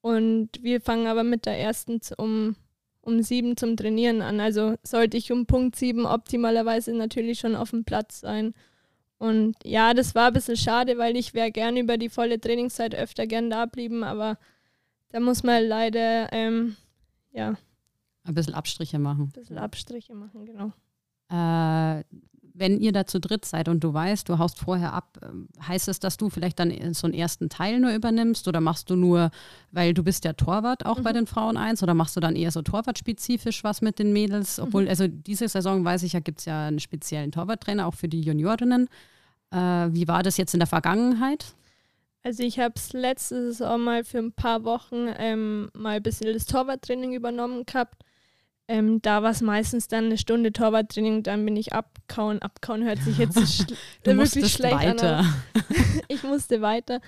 Und 0.01 0.49
wir 0.61 0.79
fangen 0.79 1.07
aber 1.07 1.23
mit 1.23 1.45
der 1.45 1.59
ersten 1.59 1.99
um, 2.17 2.55
um 3.07 3.23
sieben 3.23 3.55
zum 3.55 3.77
Trainieren 3.77 4.21
an. 4.21 4.39
Also 4.39 4.75
sollte 4.83 5.15
ich 5.17 5.31
um 5.31 5.45
Punkt 5.45 5.77
sieben 5.77 6.05
optimalerweise 6.05 6.93
natürlich 6.93 7.39
schon 7.39 7.55
auf 7.55 7.69
dem 7.71 7.85
Platz 7.85 8.19
sein. 8.19 8.53
Und 9.17 9.55
ja, 9.63 9.93
das 9.93 10.13
war 10.13 10.27
ein 10.27 10.33
bisschen 10.33 10.57
schade, 10.57 10.97
weil 10.97 11.15
ich 11.15 11.33
wäre 11.33 11.51
gerne 11.51 11.79
über 11.79 11.97
die 11.97 12.09
volle 12.09 12.39
Trainingszeit 12.39 12.93
öfter 12.93 13.25
gern 13.25 13.49
da 13.49 13.65
blieben, 13.65 14.03
aber 14.03 14.37
da 15.09 15.19
muss 15.19 15.41
man 15.41 15.63
leider, 15.63 16.31
ähm, 16.33 16.75
ja. 17.31 17.55
Ein 18.25 18.33
bisschen 18.33 18.53
Abstriche 18.53 18.99
machen. 18.99 19.23
Ein 19.23 19.31
bisschen 19.31 19.57
Abstriche 19.57 20.13
machen, 20.13 20.45
genau. 20.45 20.73
Äh, 21.29 22.03
wenn 22.57 22.79
ihr 22.79 22.91
da 22.91 23.05
zu 23.05 23.19
dritt 23.19 23.45
seid 23.45 23.69
und 23.69 23.83
du 23.83 23.93
weißt, 23.93 24.27
du 24.27 24.37
haust 24.37 24.59
vorher 24.59 24.93
ab, 24.93 25.17
ähm, 25.23 25.47
heißt 25.65 25.87
es, 25.87 25.99
dass 25.99 26.17
du 26.17 26.29
vielleicht 26.29 26.59
dann 26.59 26.93
so 26.93 27.07
einen 27.07 27.13
ersten 27.13 27.49
Teil 27.49 27.79
nur 27.79 27.91
übernimmst 27.91 28.47
oder 28.47 28.61
machst 28.61 28.89
du 28.89 28.95
nur, 28.95 29.31
weil 29.71 29.93
du 29.93 30.03
bist 30.03 30.25
ja 30.25 30.33
Torwart 30.33 30.85
auch 30.85 30.99
mhm. 30.99 31.03
bei 31.03 31.13
den 31.13 31.27
Frauen 31.27 31.57
eins 31.57 31.83
oder 31.83 31.93
machst 31.93 32.15
du 32.15 32.19
dann 32.19 32.35
eher 32.35 32.51
so 32.51 32.61
torwartspezifisch 32.61 33.63
was 33.63 33.81
mit 33.81 33.99
den 33.99 34.13
Mädels? 34.13 34.59
Obwohl, 34.59 34.83
mhm. 34.83 34.89
also 34.89 35.07
diese 35.07 35.47
Saison 35.47 35.85
weiß 35.85 36.03
ich 36.03 36.13
ja, 36.13 36.19
gibt 36.19 36.39
es 36.39 36.45
ja 36.45 36.67
einen 36.67 36.79
speziellen 36.79 37.31
Torwarttrainer 37.31 37.87
auch 37.87 37.93
für 37.93 38.07
die 38.07 38.21
Juniorinnen. 38.21 38.89
Äh, 39.51 39.57
wie 39.57 40.07
war 40.07 40.23
das 40.23 40.37
jetzt 40.37 40.53
in 40.53 40.59
der 40.59 40.67
Vergangenheit? 40.67 41.53
Also 42.23 42.43
ich 42.43 42.59
habe 42.59 42.73
es 42.75 42.91
letzte 42.93 43.53
Saison 43.53 43.81
mal 43.81 44.03
für 44.03 44.17
ein 44.17 44.33
paar 44.33 44.63
Wochen 44.63 45.07
ähm, 45.17 45.69
mal 45.73 45.97
ein 45.97 46.03
bisschen 46.03 46.33
das 46.33 46.45
Torwarttraining 46.45 47.13
übernommen 47.13 47.65
gehabt 47.65 48.03
ähm, 48.67 49.01
da 49.01 49.23
war 49.23 49.31
es 49.31 49.41
meistens 49.41 49.87
dann 49.87 50.05
eine 50.05 50.17
Stunde 50.17 50.51
Torwarttraining, 50.51 51.23
dann 51.23 51.45
bin 51.45 51.55
ich 51.55 51.73
abkauen. 51.73 52.41
Abkauen 52.41 52.83
hört 52.83 52.99
sich 52.99 53.17
jetzt 53.17 53.35
schl 54.03 54.17
wirklich 54.17 54.51
schlecht 54.51 54.75
weiter. 54.75 55.19
an. 55.19 55.43
ich 56.09 56.23
musste 56.23 56.61
weiter. 56.61 56.99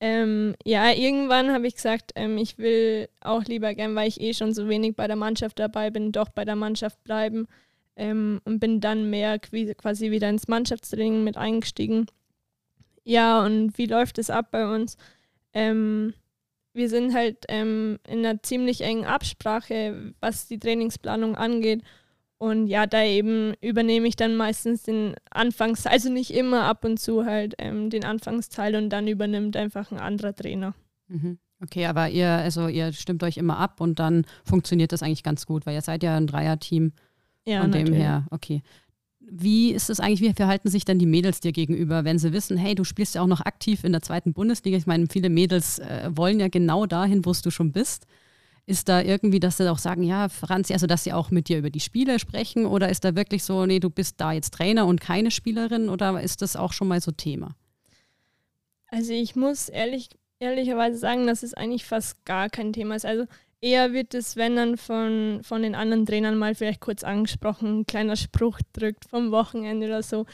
Ähm, 0.00 0.56
ja, 0.64 0.90
irgendwann 0.90 1.52
habe 1.52 1.66
ich 1.66 1.76
gesagt, 1.76 2.12
ähm, 2.16 2.36
ich 2.38 2.58
will 2.58 3.08
auch 3.20 3.44
lieber 3.44 3.74
gern, 3.74 3.94
weil 3.94 4.08
ich 4.08 4.20
eh 4.20 4.34
schon 4.34 4.52
so 4.52 4.68
wenig 4.68 4.96
bei 4.96 5.06
der 5.06 5.16
Mannschaft 5.16 5.58
dabei 5.58 5.90
bin, 5.90 6.12
doch 6.12 6.30
bei 6.30 6.44
der 6.44 6.56
Mannschaft 6.56 7.04
bleiben 7.04 7.46
ähm, 7.94 8.40
und 8.44 8.58
bin 8.58 8.80
dann 8.80 9.10
mehr 9.10 9.38
quasi 9.38 10.10
wieder 10.10 10.28
ins 10.28 10.48
Mannschaftstraining 10.48 11.22
mit 11.22 11.36
eingestiegen. 11.36 12.06
Ja, 13.04 13.44
und 13.44 13.76
wie 13.78 13.86
läuft 13.86 14.18
es 14.18 14.30
ab 14.30 14.48
bei 14.50 14.72
uns? 14.72 14.96
Ähm, 15.52 16.14
wir 16.74 16.88
sind 16.88 17.14
halt 17.14 17.44
ähm, 17.48 17.98
in 18.06 18.24
einer 18.24 18.42
ziemlich 18.42 18.80
engen 18.82 19.04
Absprache, 19.04 20.14
was 20.20 20.48
die 20.48 20.58
Trainingsplanung 20.58 21.36
angeht. 21.36 21.82
Und 22.38 22.66
ja, 22.66 22.86
da 22.86 23.04
eben 23.04 23.54
übernehme 23.60 24.08
ich 24.08 24.16
dann 24.16 24.34
meistens 24.34 24.82
den 24.82 25.14
Anfangsteil, 25.30 25.92
also 25.92 26.10
nicht 26.10 26.32
immer 26.34 26.64
ab 26.64 26.84
und 26.84 26.98
zu 26.98 27.24
halt 27.24 27.54
ähm, 27.58 27.88
den 27.88 28.04
Anfangsteil 28.04 28.74
und 28.74 28.90
dann 28.90 29.06
übernimmt 29.06 29.56
einfach 29.56 29.92
ein 29.92 29.98
anderer 29.98 30.34
Trainer. 30.34 30.74
Mhm. 31.06 31.38
Okay, 31.62 31.86
aber 31.86 32.08
ihr, 32.08 32.28
also 32.28 32.66
ihr 32.66 32.92
stimmt 32.92 33.22
euch 33.22 33.36
immer 33.36 33.58
ab 33.58 33.80
und 33.80 34.00
dann 34.00 34.26
funktioniert 34.44 34.90
das 34.90 35.04
eigentlich 35.04 35.22
ganz 35.22 35.46
gut, 35.46 35.66
weil 35.66 35.74
ihr 35.74 35.82
seid 35.82 36.02
ja 36.02 36.16
ein 36.16 36.26
Dreierteam. 36.26 36.92
Ja, 37.46 37.60
Von 37.60 37.70
natürlich. 37.70 37.90
dem 37.90 37.94
her, 37.94 38.26
okay. 38.30 38.62
Wie 39.30 39.72
ist 39.72 39.90
es 39.90 40.00
eigentlich, 40.00 40.20
wie 40.20 40.34
verhalten 40.34 40.68
sich 40.68 40.84
dann 40.84 40.98
die 40.98 41.06
Mädels 41.06 41.40
dir 41.40 41.52
gegenüber, 41.52 42.04
wenn 42.04 42.18
sie 42.18 42.32
wissen, 42.32 42.56
hey, 42.56 42.74
du 42.74 42.84
spielst 42.84 43.14
ja 43.14 43.22
auch 43.22 43.26
noch 43.26 43.40
aktiv 43.40 43.84
in 43.84 43.92
der 43.92 44.02
zweiten 44.02 44.32
Bundesliga? 44.32 44.76
Ich 44.76 44.86
meine, 44.86 45.06
viele 45.10 45.30
Mädels 45.30 45.78
äh, 45.78 46.10
wollen 46.12 46.38
ja 46.40 46.48
genau 46.48 46.86
dahin, 46.86 47.24
wo 47.24 47.32
du 47.32 47.50
schon 47.50 47.72
bist. 47.72 48.06
Ist 48.66 48.88
da 48.88 49.00
irgendwie, 49.02 49.40
dass 49.40 49.56
sie 49.56 49.70
auch 49.70 49.78
sagen, 49.78 50.02
ja, 50.02 50.28
Franzi, 50.28 50.72
also 50.72 50.86
dass 50.86 51.04
sie 51.04 51.12
auch 51.12 51.30
mit 51.30 51.48
dir 51.48 51.58
über 51.58 51.70
die 51.70 51.80
Spiele 51.80 52.18
sprechen 52.18 52.66
oder 52.66 52.90
ist 52.90 53.04
da 53.04 53.16
wirklich 53.16 53.42
so, 53.42 53.66
nee, 53.66 53.80
du 53.80 53.90
bist 53.90 54.20
da 54.20 54.32
jetzt 54.32 54.54
Trainer 54.54 54.86
und 54.86 55.00
keine 55.00 55.30
Spielerin 55.30 55.88
oder 55.88 56.20
ist 56.20 56.42
das 56.42 56.54
auch 56.54 56.72
schon 56.72 56.88
mal 56.88 57.00
so 57.00 57.10
Thema? 57.10 57.56
Also 58.86 59.12
ich 59.12 59.34
muss 59.34 59.68
ehrlich, 59.68 60.10
ehrlicherweise 60.38 60.98
sagen, 60.98 61.26
dass 61.26 61.42
es 61.42 61.54
eigentlich 61.54 61.84
fast 61.84 62.24
gar 62.24 62.50
kein 62.50 62.72
Thema 62.72 62.94
ist. 62.94 63.06
Also 63.06 63.24
Eher 63.62 63.92
wird 63.92 64.12
es, 64.14 64.36
wenn 64.36 64.56
dann 64.56 64.76
von, 64.76 65.40
von 65.44 65.62
den 65.62 65.76
anderen 65.76 66.04
Trainern 66.04 66.36
mal 66.36 66.56
vielleicht 66.56 66.80
kurz 66.80 67.04
angesprochen, 67.04 67.80
ein 67.80 67.86
kleiner 67.86 68.16
Spruch 68.16 68.58
drückt 68.72 69.04
vom 69.04 69.30
Wochenende 69.30 69.86
oder 69.86 70.02
so. 70.02 70.26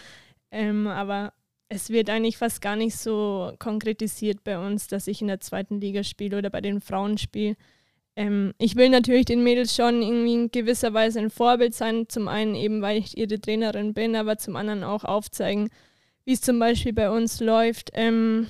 Ähm, 0.50 0.86
aber 0.86 1.34
es 1.68 1.90
wird 1.90 2.08
eigentlich 2.08 2.38
fast 2.38 2.62
gar 2.62 2.74
nicht 2.74 2.96
so 2.96 3.52
konkretisiert 3.58 4.44
bei 4.44 4.58
uns, 4.58 4.86
dass 4.86 5.06
ich 5.06 5.20
in 5.20 5.28
der 5.28 5.40
zweiten 5.40 5.78
Liga 5.78 6.04
spiele 6.04 6.38
oder 6.38 6.48
bei 6.48 6.62
den 6.62 6.80
Frauen 6.80 7.18
spiele. 7.18 7.56
Ähm, 8.16 8.54
ich 8.56 8.76
will 8.76 8.88
natürlich 8.88 9.26
den 9.26 9.44
Mädels 9.44 9.76
schon 9.76 10.00
irgendwie 10.00 10.32
in 10.32 10.50
gewisser 10.50 10.94
Weise 10.94 11.20
ein 11.20 11.28
Vorbild 11.28 11.74
sein. 11.74 12.08
Zum 12.08 12.28
einen 12.28 12.54
eben, 12.54 12.80
weil 12.80 12.96
ich 12.96 13.18
ihre 13.18 13.38
Trainerin 13.38 13.92
bin, 13.92 14.16
aber 14.16 14.38
zum 14.38 14.56
anderen 14.56 14.84
auch 14.84 15.04
aufzeigen, 15.04 15.68
wie 16.24 16.32
es 16.32 16.40
zum 16.40 16.58
Beispiel 16.58 16.94
bei 16.94 17.10
uns 17.10 17.40
läuft. 17.40 17.90
Ähm, 17.92 18.46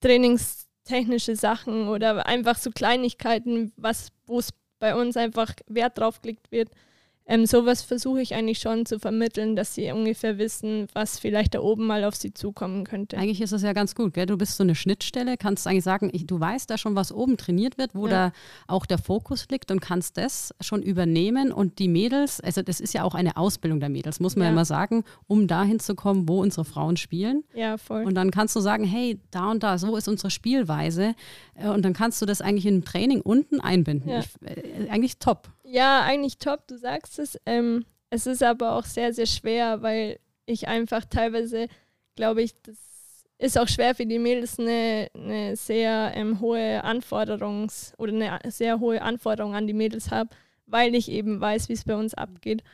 Trainings 0.00 0.67
technische 0.88 1.36
Sachen 1.36 1.88
oder 1.88 2.26
einfach 2.26 2.56
so 2.56 2.70
Kleinigkeiten, 2.70 3.72
was 3.76 4.08
wo 4.26 4.38
es 4.38 4.50
bei 4.78 4.94
uns 4.94 5.16
einfach 5.16 5.52
Wert 5.66 5.98
drauf 5.98 6.22
gelegt 6.22 6.50
wird, 6.50 6.70
ähm, 7.28 7.44
sowas 7.44 7.82
versuche 7.82 8.22
ich 8.22 8.34
eigentlich 8.34 8.58
schon 8.58 8.86
zu 8.86 8.98
vermitteln, 8.98 9.54
dass 9.54 9.74
sie 9.74 9.92
ungefähr 9.92 10.38
wissen, 10.38 10.86
was 10.94 11.18
vielleicht 11.18 11.54
da 11.54 11.60
oben 11.60 11.86
mal 11.86 12.04
auf 12.04 12.16
sie 12.16 12.32
zukommen 12.32 12.84
könnte. 12.84 13.18
Eigentlich 13.18 13.42
ist 13.42 13.52
das 13.52 13.62
ja 13.62 13.74
ganz 13.74 13.94
gut, 13.94 14.14
gell? 14.14 14.24
Du 14.24 14.38
bist 14.38 14.56
so 14.56 14.62
eine 14.62 14.74
Schnittstelle, 14.74 15.36
kannst 15.36 15.66
eigentlich 15.66 15.84
sagen, 15.84 16.08
ich, 16.14 16.26
du 16.26 16.40
weißt 16.40 16.70
da 16.70 16.78
schon, 16.78 16.96
was 16.96 17.12
oben 17.12 17.36
trainiert 17.36 17.76
wird, 17.76 17.94
wo 17.94 18.06
ja. 18.06 18.30
da 18.30 18.32
auch 18.66 18.86
der 18.86 18.96
Fokus 18.96 19.46
liegt 19.50 19.70
und 19.70 19.80
kannst 19.80 20.16
das 20.16 20.54
schon 20.60 20.82
übernehmen. 20.82 21.52
Und 21.52 21.78
die 21.78 21.88
Mädels, 21.88 22.40
also 22.40 22.62
das 22.62 22.80
ist 22.80 22.94
ja 22.94 23.04
auch 23.04 23.14
eine 23.14 23.36
Ausbildung 23.36 23.78
der 23.78 23.90
Mädels, 23.90 24.20
muss 24.20 24.34
man 24.34 24.44
ja, 24.44 24.48
ja 24.48 24.52
immer 24.52 24.64
sagen, 24.64 25.04
um 25.26 25.46
dahin 25.46 25.80
zu 25.80 25.94
kommen, 25.94 26.26
wo 26.30 26.40
unsere 26.40 26.64
Frauen 26.64 26.96
spielen. 26.96 27.44
Ja, 27.54 27.76
voll. 27.76 28.04
Und 28.04 28.14
dann 28.14 28.30
kannst 28.30 28.56
du 28.56 28.60
sagen, 28.60 28.84
hey, 28.84 29.20
da 29.30 29.50
und 29.50 29.62
da, 29.62 29.76
so 29.76 29.96
ist 29.96 30.08
unsere 30.08 30.30
Spielweise. 30.30 31.14
Äh, 31.54 31.68
und 31.68 31.84
dann 31.84 31.92
kannst 31.92 32.22
du 32.22 32.26
das 32.26 32.40
eigentlich 32.40 32.64
im 32.64 32.86
Training 32.86 33.20
unten 33.20 33.60
einbinden. 33.60 34.10
Ja. 34.10 34.20
Ich, 34.20 34.28
äh, 34.46 34.88
eigentlich 34.88 35.18
top. 35.18 35.50
Ja, 35.70 36.02
eigentlich 36.02 36.38
top, 36.38 36.66
du 36.66 36.78
sagst 36.78 37.18
es. 37.18 37.38
Ähm, 37.44 37.84
es 38.08 38.26
ist 38.26 38.42
aber 38.42 38.72
auch 38.72 38.84
sehr, 38.86 39.12
sehr 39.12 39.26
schwer, 39.26 39.82
weil 39.82 40.18
ich 40.46 40.66
einfach 40.66 41.04
teilweise, 41.04 41.68
glaube 42.16 42.42
ich, 42.42 42.54
das 42.62 42.76
ist 43.36 43.58
auch 43.58 43.68
schwer 43.68 43.94
für 43.94 44.06
die 44.06 44.18
Mädels 44.18 44.58
eine, 44.58 45.10
eine 45.14 45.56
sehr 45.56 46.12
ähm, 46.14 46.40
hohe 46.40 46.82
Anforderungs- 46.84 47.94
oder 47.98 48.12
eine 48.12 48.50
sehr 48.50 48.80
hohe 48.80 49.02
Anforderung 49.02 49.54
an 49.54 49.66
die 49.66 49.74
Mädels 49.74 50.10
habe, 50.10 50.30
weil 50.66 50.94
ich 50.94 51.10
eben 51.10 51.38
weiß, 51.38 51.68
wie 51.68 51.74
es 51.74 51.84
bei 51.84 51.96
uns 51.96 52.14
abgeht. 52.14 52.64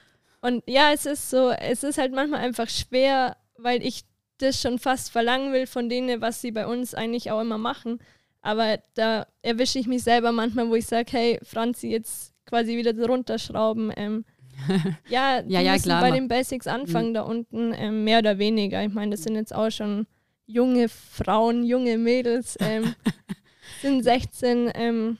Und 0.41 0.63
ja, 0.69 0.93
es 0.93 1.05
ist 1.05 1.31
so, 1.31 1.51
es 1.51 1.83
ist 1.83 1.99
halt 1.99 2.13
manchmal 2.13 2.41
einfach 2.43 2.69
schwer, 2.69 3.37
weil 3.57 3.85
ich 3.85 4.05
das 4.39 4.61
schon 4.61 4.79
fast 4.79 5.11
verlangen 5.11 5.53
will 5.53 5.67
von 5.67 5.89
denen, 5.89 6.21
was 6.21 6.41
sie 6.41 6.53
bei 6.53 6.67
uns 6.67 6.95
eigentlich 6.95 7.33
auch 7.33 7.41
immer 7.41 7.59
machen. 7.59 7.99
Aber 8.41 8.79
da 8.95 9.27
erwische 9.43 9.81
ich 9.81 9.89
mich 9.89 10.05
selber 10.05 10.31
manchmal, 10.31 10.69
wo 10.69 10.77
ich 10.77 10.87
sage, 10.87 11.11
hey, 11.11 11.41
Franzi, 11.43 11.89
jetzt 11.89 12.34
quasi 12.55 12.77
wieder 12.77 12.95
runterschrauben. 13.07 13.93
Ähm, 13.97 14.25
ja, 15.09 15.43
ja, 15.47 15.61
ja, 15.61 15.77
klar. 15.77 16.01
bei 16.01 16.13
den 16.13 16.29
Basics 16.29 16.69
anfangen 16.69 17.09
mhm. 17.09 17.15
da 17.15 17.23
unten, 17.23 17.73
ähm, 17.75 18.05
mehr 18.05 18.21
oder 18.21 18.39
weniger. 18.39 18.85
Ich 18.85 18.93
meine, 18.93 19.11
das 19.11 19.25
sind 19.25 19.35
jetzt 19.35 19.53
auch 19.53 19.71
schon 19.71 20.07
junge 20.47 20.89
Frauen, 20.89 21.65
junge 21.65 21.99
Mädels, 21.99 22.57
ähm, 22.61 22.95
sind 23.83 24.05
16, 24.05 24.71
ähm, 24.75 25.19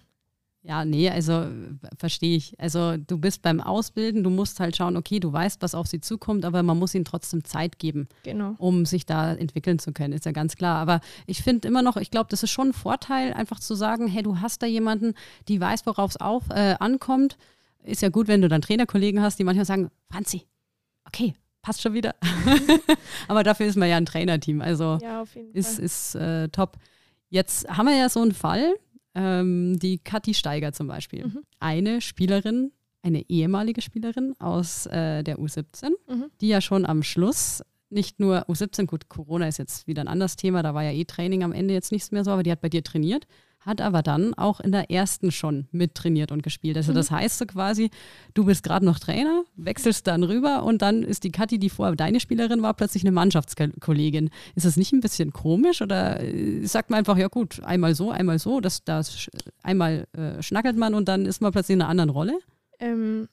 ja, 0.67 0.87
nee, 0.87 1.11
also 1.11 1.47
verstehe 1.99 2.39
ich. 2.39 2.59
Also 2.59 2.97
du 2.97 3.19
bist 3.19 3.43
beim 3.43 3.61
Ausbilden, 3.61 4.25
du 4.25 4.31
musst 4.31 4.61
halt 4.61 4.75
schauen, 4.75 4.97
okay, 4.97 5.21
du 5.21 5.31
weißt, 5.31 5.61
was 5.61 5.75
auf 5.75 5.87
sie 5.87 6.01
zukommt, 6.01 6.47
aber 6.47 6.63
man 6.63 6.79
muss 6.79 6.95
ihnen 6.95 7.05
trotzdem 7.05 7.45
Zeit 7.45 7.79
geben, 7.79 8.09
genau. 8.23 8.55
um 8.57 8.87
sich 8.87 9.05
da 9.05 9.35
entwickeln 9.35 9.79
zu 9.79 9.93
können, 9.93 10.15
ist 10.15 10.25
ja 10.25 10.33
ganz 10.33 10.57
klar. 10.57 10.79
Aber 10.79 11.01
ich 11.27 11.43
finde 11.43 11.69
immer 11.69 11.83
noch, 11.83 11.99
ich 11.99 12.11
glaube, 12.11 12.29
das 12.31 12.43
ist 12.43 12.51
schon 12.51 12.69
ein 12.69 12.73
Vorteil, 12.73 13.35
einfach 13.35 13.61
zu 13.61 13.75
sagen, 13.75 14.07
hey, 14.07 14.23
du 14.23 14.41
hast 14.41 14.63
da 14.63 14.67
jemanden, 14.67 15.13
die 15.49 15.61
weiß, 15.61 15.85
worauf 15.85 16.13
es 16.13 16.17
auf, 16.17 16.49
äh, 16.49 16.77
ankommt. 16.81 17.37
Ist 17.83 18.01
ja 18.01 18.09
gut, 18.09 18.27
wenn 18.27 18.41
du 18.41 18.49
dann 18.49 18.63
Trainerkollegen 18.63 19.21
hast, 19.21 19.39
die 19.39 19.45
manchmal 19.45 19.67
sagen, 19.67 19.91
Franzi, 20.11 20.47
okay, 21.05 21.35
passt 21.61 21.83
schon 21.83 21.93
wieder. 21.93 22.15
aber 23.29 23.43
dafür 23.43 23.67
ist 23.67 23.77
man 23.77 23.91
ja 23.91 23.99
ein 23.99 24.07
Trainerteam, 24.07 24.63
also 24.63 24.99
ja, 25.03 25.25
ist, 25.53 25.79
ist 25.79 26.15
äh, 26.15 26.49
top. 26.49 26.79
Jetzt 27.29 27.69
haben 27.69 27.87
wir 27.87 27.97
ja 27.97 28.09
so 28.09 28.23
einen 28.23 28.33
Fall, 28.33 28.77
ähm, 29.15 29.79
die 29.79 29.99
Kathi 29.99 30.35
Steiger 30.35 30.73
zum 30.73 30.87
Beispiel. 30.87 31.27
Mhm. 31.27 31.41
Eine 31.61 32.01
Spielerin, 32.01 32.73
eine 33.03 33.29
ehemalige 33.29 33.83
Spielerin 33.83 34.35
aus 34.39 34.87
äh, 34.87 35.23
der 35.23 35.39
U17, 35.39 35.91
mhm. 36.09 36.27
die 36.41 36.49
ja 36.49 36.61
schon 36.61 36.87
am 36.87 37.03
Schluss 37.03 37.63
nicht 37.91 38.19
nur 38.19 38.49
U17, 38.49 38.87
gut, 38.87 39.09
Corona 39.09 39.47
ist 39.47 39.59
jetzt 39.59 39.87
wieder 39.87 40.03
ein 40.03 40.09
anderes 40.09 40.37
Thema, 40.37 40.63
da 40.63 40.75
war 40.75 40.83
ja 40.83 40.91
eh 40.91 41.05
Training 41.05 41.45
am 41.45 41.53
Ende 41.53 41.75
jetzt 41.75 41.93
nichts 41.93 42.11
mehr 42.11 42.25
so, 42.25 42.33
aber 42.33 42.43
die 42.43 42.51
hat 42.51 42.61
bei 42.61 42.69
dir 42.69 42.83
trainiert, 42.83 43.27
hat 43.65 43.81
aber 43.81 44.03
dann 44.03 44.35
auch 44.35 44.61
in 44.61 44.73
der 44.73 44.91
ersten 44.91 45.31
schon 45.31 45.67
mittrainiert 45.73 46.33
und 46.33 46.43
gespielt. 46.43 46.77
Also 46.77 46.93
mhm. 46.93 46.97
das 46.97 47.11
heißt 47.11 47.39
so 47.39 47.47
quasi, 47.47 47.91
du 48.35 48.45
bist 48.45 48.63
gerade 48.63 48.85
noch 48.85 48.99
Trainer, 48.99 49.45
wechselst 49.57 50.07
dann 50.07 50.23
rüber 50.23 50.65
und 50.65 50.83
dann 50.83 51.03
ist 51.03 51.25
die 51.25 51.33
Kathi, 51.33 51.59
die 51.59 51.71
vorher 51.71 51.97
deine 51.97 52.21
Spielerin 52.21 52.63
war, 52.63 52.75
plötzlich 52.75 53.03
eine 53.03 53.13
Mannschaftskollegin. 53.13 54.31
Ist 54.55 54.67
das 54.67 54.77
nicht 54.77 54.93
ein 54.93 55.01
bisschen 55.01 55.33
komisch 55.33 55.83
oder 55.83 56.21
äh, 56.21 56.65
sagt 56.67 56.91
man 56.91 56.99
einfach, 56.99 57.17
ja 57.17 57.29
gut, 57.29 57.63
einmal 57.65 57.95
so, 57.95 58.11
einmal 58.11 58.39
so, 58.39 58.61
das, 58.61 58.85
das 58.85 59.29
einmal 59.63 60.07
äh, 60.13 60.43
schnackelt 60.43 60.77
man 60.77 60.95
und 60.95 61.09
dann 61.09 61.27
ist 61.27 61.41
man 61.41 61.53
plötzlich 61.53 61.75
in 61.75 61.83
einer 61.83 61.91
anderen 61.91 62.11
Rolle? 62.11 62.39
Ähm, 62.79 63.29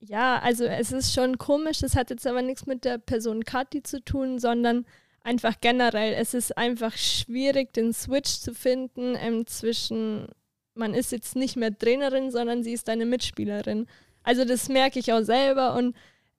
ja, 0.00 0.38
also 0.38 0.64
es 0.64 0.92
ist 0.92 1.12
schon 1.12 1.38
komisch, 1.38 1.78
das 1.80 1.96
hat 1.96 2.10
jetzt 2.10 2.26
aber 2.26 2.42
nichts 2.42 2.66
mit 2.66 2.84
der 2.84 2.98
Person 2.98 3.44
Kathi 3.44 3.82
zu 3.82 4.04
tun, 4.04 4.38
sondern 4.38 4.84
einfach 5.26 5.54
generell. 5.60 6.14
Es 6.14 6.34
ist 6.34 6.56
einfach 6.56 6.96
schwierig, 6.96 7.72
den 7.72 7.92
Switch 7.92 8.38
zu 8.38 8.54
finden 8.54 9.16
ähm, 9.20 9.46
zwischen, 9.46 10.28
man 10.74 10.94
ist 10.94 11.12
jetzt 11.12 11.36
nicht 11.36 11.56
mehr 11.56 11.76
Trainerin, 11.76 12.30
sondern 12.30 12.62
sie 12.62 12.72
ist 12.72 12.88
deine 12.88 13.06
Mitspielerin. 13.06 13.86
Also 14.22 14.44
das 14.44 14.68
merke 14.68 14.98
ich 14.98 15.12
auch 15.12 15.22
selber 15.22 15.74
und 15.74 15.94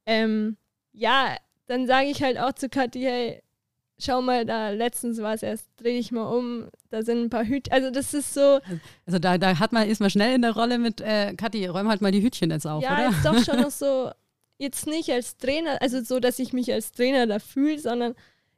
ähm, 0.06 0.58
ja, 0.94 1.36
dann 1.68 1.86
sage 1.86 2.08
ich 2.08 2.24
halt 2.24 2.40
auch 2.40 2.54
zu 2.54 2.70
Kathi, 2.70 3.02
hey, 3.02 3.44
schau 4.00 4.22
mal, 4.22 4.46
da 4.46 4.70
letztens 4.70 5.22
war 5.22 5.34
es 5.34 5.44
erst, 5.44 5.68
drehe 5.78 6.00
ich 6.00 6.12
mal 6.12 6.26
um, 6.26 6.70
da 6.90 7.04
sind 7.04 7.26
ein 7.26 7.30
paar 7.30 7.46
Hütchen. 7.46 7.74
Also 7.74 7.92
das 7.92 8.14
ist 8.14 8.34
so. 8.34 8.60
Also 9.06 9.20
da, 9.20 9.38
da 9.38 9.60
hat 9.60 9.74
man, 9.74 9.90
ist 9.90 10.00
man 10.00 10.10
schnell 10.10 10.34
in 10.34 10.44
der 10.44 10.54
Rolle 10.54 10.80
mit, 10.80 11.02
äh, 11.02 11.34
Kathi, 11.34 11.66
räum 11.66 11.90
halt 11.90 12.02
mal 12.02 12.12
die 12.12 12.22
Hütchen 12.22 12.52
jetzt 12.52 12.66
auf, 12.66 12.84
ja, 12.84 12.94
oder? 12.94 13.04
Ja, 13.04 13.10
ist 13.10 13.26
doch 13.26 13.44
schon 13.44 13.62
noch 13.62 13.72
so, 13.72 14.12
jetzt 14.58 14.88
nicht 14.88 15.12
als 15.12 15.38
Trainer, 15.38 15.82
also 15.82 16.02
so, 16.02 16.22
dass 16.22 16.40
ich 16.40 16.54
mich 16.54 16.72
als 16.72 16.94
Trainer 16.94 17.28
da 17.28 17.40
fühle, 17.40 17.80
sondern 17.80 18.16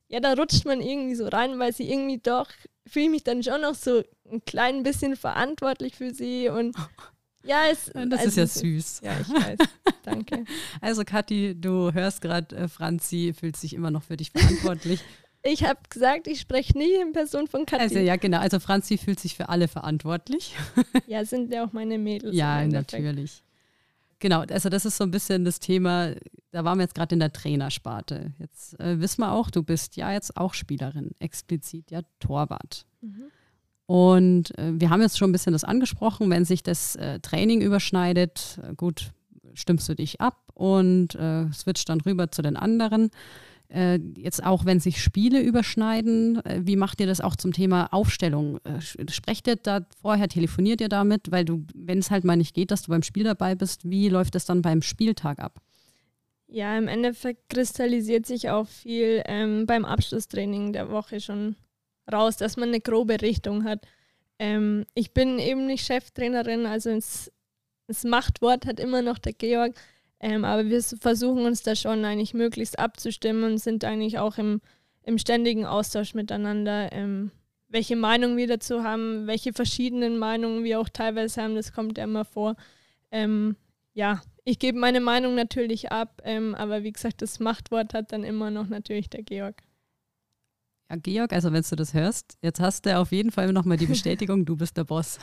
ja, 0.09 0.19
da 0.19 0.33
rutscht 0.33 0.65
man 0.65 0.81
irgendwie 0.81 1.15
so 1.15 1.27
rein, 1.27 1.59
weil 1.59 1.71
sie 1.71 1.89
irgendwie 1.89 2.17
doch, 2.17 2.49
fühle 2.87 3.05
ich 3.05 3.11
mich 3.11 3.23
dann 3.23 3.43
schon 3.43 3.61
noch 3.61 3.75
so 3.75 4.03
ein 4.31 4.43
klein 4.43 4.83
bisschen 4.83 5.15
verantwortlich 5.15 5.95
für 5.95 6.13
sie 6.13 6.49
und 6.49 6.75
ja, 7.45 7.67
es, 7.71 7.85
das 7.93 7.95
also, 7.95 8.25
ist 8.25 8.35
ja 8.35 8.47
süß. 8.47 9.01
Ja, 9.03 9.19
ich 9.21 9.29
weiß. 9.29 9.57
Danke. 10.03 10.45
Also 10.81 11.03
Kathi, 11.03 11.55
du 11.55 11.93
hörst 11.93 12.21
gerade, 12.21 12.55
äh, 12.55 12.67
Franzi 12.67 13.33
fühlt 13.37 13.55
sich 13.55 13.73
immer 13.73 13.91
noch 13.91 14.03
für 14.03 14.17
dich 14.17 14.31
verantwortlich. 14.31 15.01
Ich 15.41 15.63
habe 15.63 15.79
gesagt, 15.89 16.27
ich 16.27 16.41
spreche 16.41 16.77
nie 16.77 16.95
in 16.95 17.13
Person 17.13 17.47
von 17.47 17.65
Kathi. 17.65 17.81
Also 17.81 17.99
ja, 17.99 18.17
genau. 18.17 18.39
Also 18.39 18.59
Franzi 18.59 18.97
fühlt 18.97 19.21
sich 19.21 19.37
für 19.37 19.47
alle 19.47 19.69
verantwortlich. 19.69 20.53
ja, 21.07 21.23
sind 21.23 21.53
ja 21.53 21.63
auch 21.63 21.71
meine 21.71 21.97
Mädels. 21.97 22.35
Ja, 22.35 22.67
natürlich. 22.67 23.41
Genau, 24.19 24.41
also 24.41 24.69
das 24.69 24.85
ist 24.85 24.97
so 24.97 25.05
ein 25.05 25.11
bisschen 25.11 25.45
das 25.45 25.59
Thema, 25.59 26.13
da 26.51 26.65
waren 26.65 26.77
wir 26.77 26.83
jetzt 26.83 26.95
gerade 26.95 27.15
in 27.15 27.19
der 27.19 27.31
Trainersparte. 27.31 28.33
Jetzt 28.37 28.77
äh, 28.79 28.99
wissen 28.99 29.21
wir 29.21 29.31
auch, 29.31 29.49
du 29.49 29.63
bist 29.63 29.95
ja 29.95 30.11
jetzt 30.11 30.35
auch 30.35 30.53
Spielerin, 30.53 31.11
explizit 31.19 31.89
ja 31.89 32.01
Torwart. 32.19 32.85
Mhm. 33.01 33.31
Und 33.85 34.57
äh, 34.57 34.73
wir 34.79 34.89
haben 34.89 35.01
jetzt 35.01 35.17
schon 35.17 35.29
ein 35.29 35.31
bisschen 35.31 35.53
das 35.53 35.63
angesprochen, 35.63 36.29
wenn 36.29 36.45
sich 36.45 36.63
das 36.63 36.95
äh, 36.97 37.19
Training 37.21 37.61
überschneidet, 37.61 38.59
äh, 38.61 38.75
gut, 38.75 39.11
stimmst 39.53 39.87
du 39.87 39.95
dich 39.95 40.19
ab 40.19 40.37
und 40.53 41.15
äh, 41.15 41.51
switcht 41.53 41.89
dann 41.89 42.01
rüber 42.01 42.29
zu 42.29 42.41
den 42.41 42.57
anderen. 42.57 43.09
Äh, 43.69 43.99
jetzt 44.15 44.43
auch, 44.43 44.65
wenn 44.65 44.79
sich 44.79 45.01
Spiele 45.01 45.41
überschneiden, 45.41 46.43
äh, 46.43 46.61
wie 46.63 46.75
macht 46.75 46.99
ihr 46.99 47.07
das 47.07 47.21
auch 47.21 47.35
zum 47.35 47.53
Thema 47.53 47.93
Aufstellung? 47.93 48.57
Äh, 48.63 48.81
sprecht 48.81 49.47
ihr 49.47 49.57
da 49.57 49.85
vorher, 50.01 50.27
telefoniert 50.27 50.81
ihr 50.81 50.89
damit, 50.89 51.31
weil 51.31 51.45
du, 51.45 51.65
wenn 51.75 51.99
es 51.99 52.09
halt 52.09 52.23
mal 52.23 52.35
nicht 52.35 52.55
geht, 52.55 52.71
dass 52.71 52.81
du 52.81 52.89
beim 52.89 53.03
Spiel 53.03 53.23
dabei 53.23 53.53
bist, 53.53 53.87
wie 53.87 54.09
läuft 54.09 54.33
das 54.33 54.45
dann 54.45 54.63
beim 54.63 54.81
Spieltag 54.81 55.39
ab? 55.39 55.61
Ja, 56.47 56.75
im 56.79 56.87
Endeffekt 56.87 57.49
kristallisiert 57.49 58.25
sich 58.25 58.49
auch 58.49 58.67
viel 58.67 59.21
ähm, 59.25 59.67
beim 59.67 59.85
Abschlusstraining 59.85 60.73
der 60.73 60.89
Woche 60.89 61.19
schon 61.19 61.55
raus, 62.11 62.37
dass 62.37 62.57
man 62.57 62.69
eine 62.69 62.81
grobe 62.81 63.21
Richtung 63.21 63.65
hat. 63.65 63.85
Ähm, 64.39 64.85
ich 64.95 65.13
bin 65.13 65.37
eben 65.37 65.67
nicht 65.67 65.85
Cheftrainerin, 65.85 66.65
also 66.65 66.89
das 66.89 68.03
Machtwort 68.03 68.65
hat 68.65 68.79
immer 68.79 69.03
noch 69.03 69.19
der 69.19 69.33
Georg. 69.33 69.75
Ähm, 70.19 70.43
aber 70.45 70.65
wir 70.67 70.81
versuchen 70.81 71.45
uns 71.45 71.63
da 71.63 71.75
schon 71.75 72.03
eigentlich 72.03 72.33
möglichst 72.33 72.77
abzustimmen 72.77 73.43
und 73.43 73.57
sind 73.57 73.83
eigentlich 73.85 74.19
auch 74.19 74.37
im, 74.37 74.61
im 75.03 75.17
ständigen 75.17 75.65
Austausch 75.65 76.13
miteinander. 76.13 76.91
Ähm, 76.91 77.31
welche 77.69 77.95
Meinung 77.95 78.35
wir 78.35 78.47
dazu 78.47 78.83
haben, 78.83 79.27
welche 79.27 79.53
verschiedenen 79.53 80.17
Meinungen 80.17 80.63
wir 80.63 80.79
auch 80.79 80.89
teilweise 80.89 81.41
haben, 81.41 81.55
das 81.55 81.71
kommt 81.71 81.97
ja 81.97 82.03
immer 82.03 82.25
vor. 82.25 82.55
Ähm, 83.11 83.55
ja, 83.93 84.21
ich 84.43 84.59
gebe 84.59 84.79
meine 84.79 84.99
Meinung 84.99 85.35
natürlich 85.35 85.91
ab, 85.91 86.21
ähm, 86.25 86.55
aber 86.55 86.83
wie 86.83 86.91
gesagt, 86.91 87.21
das 87.21 87.39
Machtwort 87.39 87.93
hat 87.93 88.11
dann 88.11 88.23
immer 88.23 88.49
noch 88.51 88.67
natürlich 88.67 89.09
der 89.09 89.23
Georg. 89.23 89.61
Ja, 90.89 90.95
Georg, 90.97 91.33
also 91.33 91.53
wenn 91.53 91.63
du 91.69 91.75
das 91.75 91.93
hörst, 91.93 92.37
jetzt 92.41 92.59
hast 92.59 92.85
du 92.85 92.97
auf 92.97 93.11
jeden 93.11 93.31
Fall 93.31 93.51
nochmal 93.53 93.77
die 93.77 93.85
Bestätigung, 93.87 94.45
du 94.45 94.55
bist 94.55 94.75
der 94.75 94.83
Boss. 94.83 95.19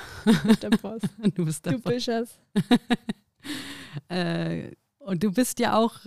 der 0.62 0.70
Boss. 0.70 1.02
Du 1.34 1.44
bist 1.44 1.66
der 1.66 1.72
du 1.72 1.80
Boss. 1.80 1.92
bist 1.92 2.08
es. 2.08 2.38
äh, 4.08 4.70
und 5.06 5.22
du 5.22 5.30
bist 5.30 5.60
ja 5.60 5.76
auch, 5.76 6.00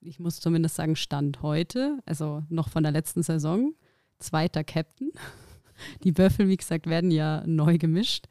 ich 0.00 0.18
muss 0.20 0.38
zumindest 0.38 0.76
sagen, 0.76 0.94
Stand 0.94 1.40
heute, 1.40 2.00
also 2.04 2.42
noch 2.50 2.68
von 2.68 2.82
der 2.82 2.92
letzten 2.92 3.22
Saison, 3.22 3.74
zweiter 4.18 4.62
Captain. 4.62 5.10
Die 6.04 6.12
Böffel, 6.12 6.48
wie 6.48 6.56
gesagt, 6.58 6.86
werden 6.86 7.10
ja 7.10 7.42
neu 7.46 7.78
gemischt. 7.78 8.26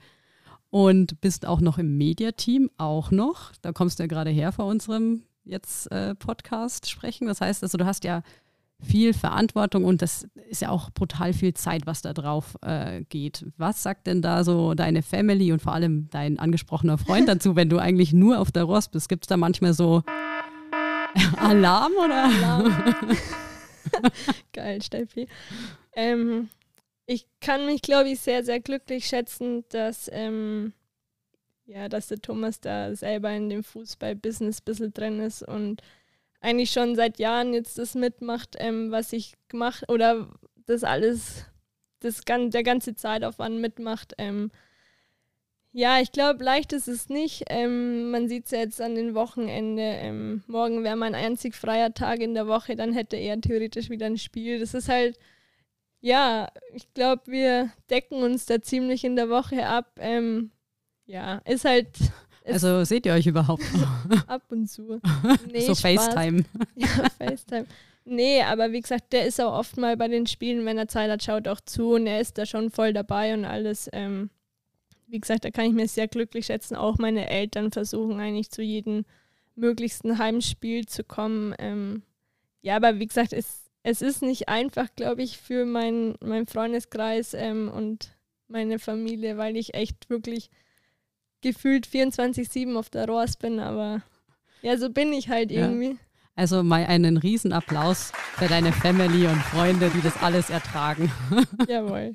Und 0.70 1.20
bist 1.22 1.46
auch 1.48 1.60
noch 1.60 1.80
im 1.80 1.98
Mediateam, 1.98 2.70
auch 2.78 3.10
noch. 3.10 3.52
Da 3.62 3.74
kommst 3.74 3.98
du 3.98 4.04
ja 4.04 4.08
gerade 4.08 4.30
her 4.30 4.52
vor 4.52 4.66
unserem 4.66 5.24
jetzt 5.44 5.92
äh, 5.92 6.14
Podcast 6.16 6.90
sprechen. 6.90 7.28
Das 7.28 7.42
heißt, 7.42 7.64
also 7.64 7.78
du 7.78 7.86
hast 7.86 8.04
ja 8.04 8.22
viel 8.82 9.14
Verantwortung 9.14 9.86
und 9.86 10.02
das 10.02 10.28
ist 10.50 10.62
ja 10.62 10.70
auch 10.70 10.90
brutal 10.92 11.34
viel 11.34 11.54
Zeit, 11.54 11.86
was 11.86 12.02
da 12.02 12.14
drauf 12.14 12.58
äh, 12.62 13.04
geht. 13.10 13.46
Was 13.58 13.82
sagt 13.82 14.08
denn 14.08 14.22
da 14.22 14.44
so 14.44 14.74
deine 14.74 15.02
Family 15.02 15.52
und 15.52 15.62
vor 15.62 15.74
allem 15.74 16.10
dein 16.10 16.40
angesprochener 16.40 16.98
Freund 16.98 17.28
dazu, 17.30 17.56
wenn 17.56 17.70
du 17.70 17.80
eigentlich 17.80 18.14
nur 18.14 18.40
auf 18.40 18.52
der 18.52 18.64
Rost 18.64 18.92
bist? 18.92 19.10
Gibt 19.10 19.26
es 19.26 19.28
da 19.28 19.38
manchmal 19.38 19.74
so 19.74 20.04
Alarm 21.38 21.94
oder? 22.04 22.26
Alarm. 22.26 22.94
Geil, 24.54 24.82
Steffi. 24.82 25.28
Ähm, 25.96 26.50
ich 27.06 27.28
kann 27.42 27.66
mich, 27.66 27.82
glaube 27.82 28.10
ich, 28.10 28.20
sehr, 28.20 28.44
sehr 28.44 28.60
glücklich 28.60 29.06
schätzen, 29.06 29.64
dass, 29.70 30.10
ähm, 30.12 30.74
ja, 31.66 31.90
dass 31.90 32.08
der 32.08 32.20
Thomas 32.20 32.60
da 32.60 32.96
selber 32.96 33.32
in 33.32 33.50
dem 33.50 33.64
Fußball-Business 33.64 34.62
ein 34.62 34.66
bisschen 34.66 34.94
drin 34.94 35.20
ist 35.20 35.44
und 35.44 35.82
eigentlich 36.44 36.72
schon 36.72 36.96
seit 36.96 37.20
Jahren 37.20 37.54
jetzt 37.54 37.78
das 37.78 37.96
mitmacht, 37.96 38.56
ähm, 38.60 38.92
was 38.92 39.14
ich 39.14 39.34
gemacht 39.48 39.90
oder 39.90 40.28
das 40.66 40.84
alles, 40.84 41.46
das 42.02 42.22
der 42.26 42.64
ganze 42.64 42.96
Zeitaufwand 42.96 43.60
mitmacht. 43.60 44.14
Ähm, 44.18 44.52
ja, 45.72 46.00
ich 46.00 46.12
glaube, 46.12 46.44
leicht 46.44 46.74
ist 46.74 46.88
es 46.88 47.10
nicht. 47.10 47.46
Ähm, 47.50 48.12
man 48.12 48.28
sieht 48.28 48.46
es 48.46 48.52
ja 48.52 48.60
jetzt 48.60 48.82
an 48.82 48.94
den 48.94 49.16
Wochenende. 49.16 49.82
Ähm, 49.82 50.44
morgen 50.48 50.84
wäre 50.84 50.98
mein 50.98 51.16
einzig 51.16 51.56
freier 51.56 51.94
Tag 51.94 52.20
in 52.20 52.36
der 52.36 52.48
Woche, 52.48 52.76
dann 52.76 52.94
hätte 52.94 53.16
er 53.16 53.40
theoretisch 53.42 53.90
wieder 53.90 54.06
ein 54.06 54.18
Spiel. 54.18 54.60
Das 54.60 54.74
ist 54.74 54.90
halt, 54.90 55.18
ja, 56.02 56.50
ich 56.74 56.94
glaube, 56.94 57.24
wir 57.28 57.72
decken 57.90 58.22
uns 58.22 58.46
da 58.46 58.62
ziemlich 58.62 59.04
in 59.06 59.16
der 59.16 59.30
Woche 59.30 59.66
ab. 59.66 59.94
Ähm, 60.00 60.52
ja, 61.06 61.38
ist 61.46 61.66
halt 61.66 61.90
also 62.46 62.84
seht 62.84 63.06
ihr 63.06 63.14
euch 63.14 63.28
überhaupt? 63.28 63.64
Ab 64.28 64.44
und 64.50 64.68
zu. 64.68 65.00
Nee, 65.52 65.62
so 65.62 65.76
Spaß. 65.76 65.82
FaceTime. 65.82 66.46
Ja, 66.76 66.88
FaceTime. 67.18 67.66
Nee, 68.06 68.42
aber 68.42 68.72
wie 68.72 68.82
gesagt, 68.82 69.14
der 69.14 69.26
ist 69.26 69.40
auch 69.40 69.58
oft 69.58 69.78
mal 69.78 69.96
bei 69.96 70.10
den 70.10 70.28
Spielen, 70.28 70.66
wenn 70.66 70.78
er 70.78 70.88
Zeit 70.90 71.10
hat, 71.10 71.24
schaut 71.24 71.48
auch 71.48 71.62
zu 71.62 71.94
und 71.94 72.06
er 72.06 72.20
ist 72.20 72.38
da 72.38 72.46
schon 72.46 72.70
voll 72.70 72.92
dabei 72.92 73.34
und 73.34 73.46
alles. 73.46 73.90
Ähm, 73.94 74.30
wie 75.08 75.20
gesagt, 75.20 75.46
da 75.46 75.52
kann 75.52 75.66
ich 75.66 75.74
mir 75.74 75.88
sehr 75.88 76.08
glücklich 76.08 76.48
schätzen. 76.48 76.76
Auch 76.76 76.98
meine 76.98 77.30
Eltern 77.30 77.72
versuchen 77.72 78.20
eigentlich 78.20 78.52
zu 78.52 78.62
jedem 78.62 79.06
möglichsten 79.56 80.18
Heimspiel 80.18 80.86
zu 80.86 81.04
kommen. 81.04 81.56
Ähm, 81.60 82.04
ja, 82.62 82.76
aber 82.76 83.00
wie 83.00 83.08
gesagt, 83.08 83.32
es, 83.32 83.70
es 83.84 84.02
ist 84.02 84.22
nicht 84.22 84.50
einfach, 84.50 84.88
glaube 84.96 85.22
ich, 85.22 85.38
für 85.38 85.66
meinen 85.66 86.16
mein 86.20 86.48
Freundeskreis 86.48 87.34
ähm, 87.34 87.70
und 87.70 88.10
meine 88.48 88.80
Familie, 88.80 89.38
weil 89.38 89.56
ich 89.56 89.76
echt 89.76 90.10
wirklich 90.10 90.50
gefühlt 91.44 91.86
24-7 91.88 92.76
auf 92.76 92.90
der 92.90 93.08
Rost 93.08 93.40
bin, 93.40 93.60
aber 93.60 94.02
ja, 94.64 94.78
so 94.78 94.90
bin 94.90 95.14
ich 95.14 95.30
halt 95.30 95.52
irgendwie. 95.52 95.90
Ja. 95.90 95.98
Also 96.36 96.64
mal 96.64 96.86
einen 96.86 97.18
Riesenapplaus 97.18 98.12
für 98.38 98.48
deine 98.48 98.72
Family 98.72 99.28
und 99.28 99.38
Freunde, 99.38 99.92
die 99.92 100.02
das 100.02 100.18
alles 100.24 100.50
ertragen. 100.50 101.12
Jawohl. 101.68 102.14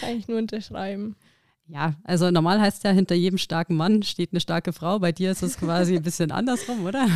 Kann 0.00 0.16
ich 0.16 0.28
nur 0.28 0.38
unterschreiben. 0.38 1.16
Ja, 1.66 1.94
also 2.04 2.30
normal 2.30 2.60
heißt 2.60 2.84
ja, 2.84 2.90
hinter 2.90 3.14
jedem 3.14 3.38
starken 3.38 3.74
Mann 3.74 4.02
steht 4.02 4.32
eine 4.32 4.40
starke 4.40 4.72
Frau. 4.72 4.98
Bei 5.00 5.10
dir 5.10 5.32
ist 5.32 5.42
es 5.42 5.56
quasi 5.56 5.96
ein 5.96 6.02
bisschen 6.02 6.30
andersrum, 6.30 6.84
oder? 6.84 7.08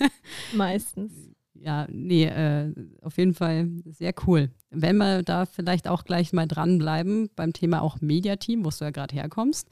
Meistens. 0.54 1.12
Ja, 1.54 1.86
nee, 1.90 2.24
äh, 2.24 2.72
auf 3.02 3.18
jeden 3.18 3.34
Fall 3.34 3.68
sehr 3.86 4.14
cool. 4.26 4.50
Wenn 4.70 4.96
wir 4.96 5.22
da 5.22 5.44
vielleicht 5.44 5.88
auch 5.88 6.04
gleich 6.04 6.32
mal 6.32 6.46
dranbleiben 6.46 7.30
beim 7.34 7.52
Thema 7.52 7.82
auch 7.82 8.00
Mediateam, 8.00 8.64
wo 8.64 8.70
du 8.70 8.84
ja 8.84 8.90
gerade 8.90 9.14
herkommst 9.14 9.68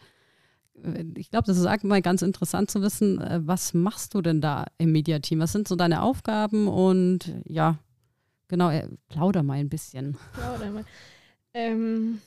ich 1.16 1.30
glaube, 1.30 1.46
das 1.46 1.58
ist 1.58 1.66
allgemein 1.66 2.02
ganz 2.02 2.22
interessant 2.22 2.70
zu 2.70 2.82
wissen, 2.82 3.20
äh, 3.20 3.40
was 3.42 3.74
machst 3.74 4.14
du 4.14 4.22
denn 4.22 4.40
da 4.40 4.66
im 4.78 4.92
Mediateam? 4.92 5.40
Was 5.40 5.52
sind 5.52 5.68
so 5.68 5.76
deine 5.76 6.02
Aufgaben? 6.02 6.68
Und 6.68 7.32
ja, 7.44 7.78
genau, 8.48 8.70
äh, 8.70 8.88
plauder 9.08 9.42
mal 9.42 9.58
ein 9.58 9.68
bisschen. 9.68 10.16
Plauder 10.32 10.70
mal. 10.70 10.84
Ähm, 11.54 12.20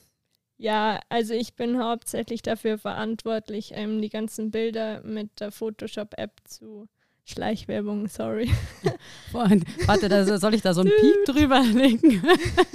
ja, 0.58 1.00
also 1.08 1.34
ich 1.34 1.54
bin 1.54 1.78
hauptsächlich 1.82 2.42
dafür 2.42 2.78
verantwortlich, 2.78 3.72
ähm, 3.74 4.00
die 4.00 4.08
ganzen 4.08 4.50
Bilder 4.50 5.02
mit 5.02 5.40
der 5.40 5.52
Photoshop-App 5.52 6.32
zu 6.44 6.88
Schleichwerbung, 7.24 8.06
sorry. 8.08 8.50
Warte, 9.32 10.08
da, 10.08 10.38
soll 10.38 10.54
ich 10.54 10.62
da 10.62 10.72
so 10.72 10.82
einen 10.82 10.92
Piep 10.98 11.24
drüber 11.26 11.60
legen? 11.60 12.22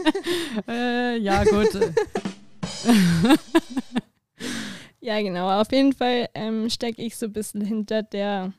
äh, 0.67 1.17
ja, 1.17 1.43
gut. 1.45 1.69
Ja, 5.02 5.20
genau. 5.22 5.60
Auf 5.60 5.72
jeden 5.72 5.94
Fall 5.94 6.30
ähm, 6.36 6.70
stecke 6.70 7.02
ich 7.02 7.16
so 7.18 7.26
ein 7.26 7.34
bisschen 7.34 7.62
hinter 7.62 8.04
der 8.04 8.54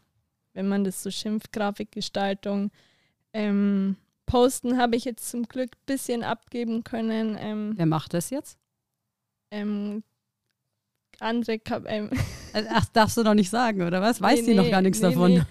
wenn 0.55 0.69
man 0.69 0.85
das 0.85 1.03
so 1.03 1.11
schimpft, 1.11 1.51
Grafikgestaltung. 1.53 2.71
Ähm, 3.33 3.97
Posten 4.27 4.77
habe 4.77 4.97
ich 4.97 5.07
jetzt 5.07 5.31
zum 5.31 5.45
Glück 5.45 5.71
ein 5.75 5.87
bisschen 5.87 6.23
abgeben 6.25 6.85
können. 6.85 7.39
Ähm, 7.41 7.73
Wer 7.75 7.87
macht 7.87 8.13
das 8.13 8.29
jetzt? 8.29 8.59
ähm, 9.51 10.03
andere, 11.21 11.59
Kap- 11.59 11.87
ähm, 11.87 12.11
Äh, 12.53 12.65
Ach, 12.71 12.85
darfst 12.93 13.17
du 13.17 13.23
noch 13.23 13.33
nicht 13.33 13.49
sagen, 13.49 13.81
oder 13.81 14.03
was? 14.03 14.21
Weiß 14.21 14.41
Nee, 14.41 14.47
die 14.49 14.55
noch 14.55 14.71
gar 14.71 14.83
nichts 14.83 15.01
nee, 15.01 15.07
davon? 15.09 15.47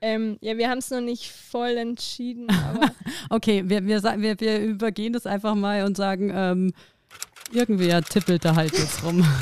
ähm, 0.00 0.36
ja, 0.40 0.56
wir 0.56 0.68
haben 0.68 0.78
es 0.78 0.90
noch 0.90 1.00
nicht 1.00 1.30
voll 1.30 1.76
entschieden, 1.76 2.48
aber 2.66 2.92
Okay, 3.28 3.62
wir, 3.68 3.86
wir, 3.86 4.02
wir, 4.02 4.40
wir 4.40 4.60
übergehen 4.64 5.12
das 5.12 5.26
einfach 5.26 5.54
mal 5.54 5.84
und 5.84 5.96
sagen, 5.96 6.32
ähm, 6.34 6.72
irgendwer 7.52 8.02
tippelt 8.02 8.44
da 8.44 8.56
halt 8.56 8.76
jetzt 8.76 9.04
rum. 9.04 9.24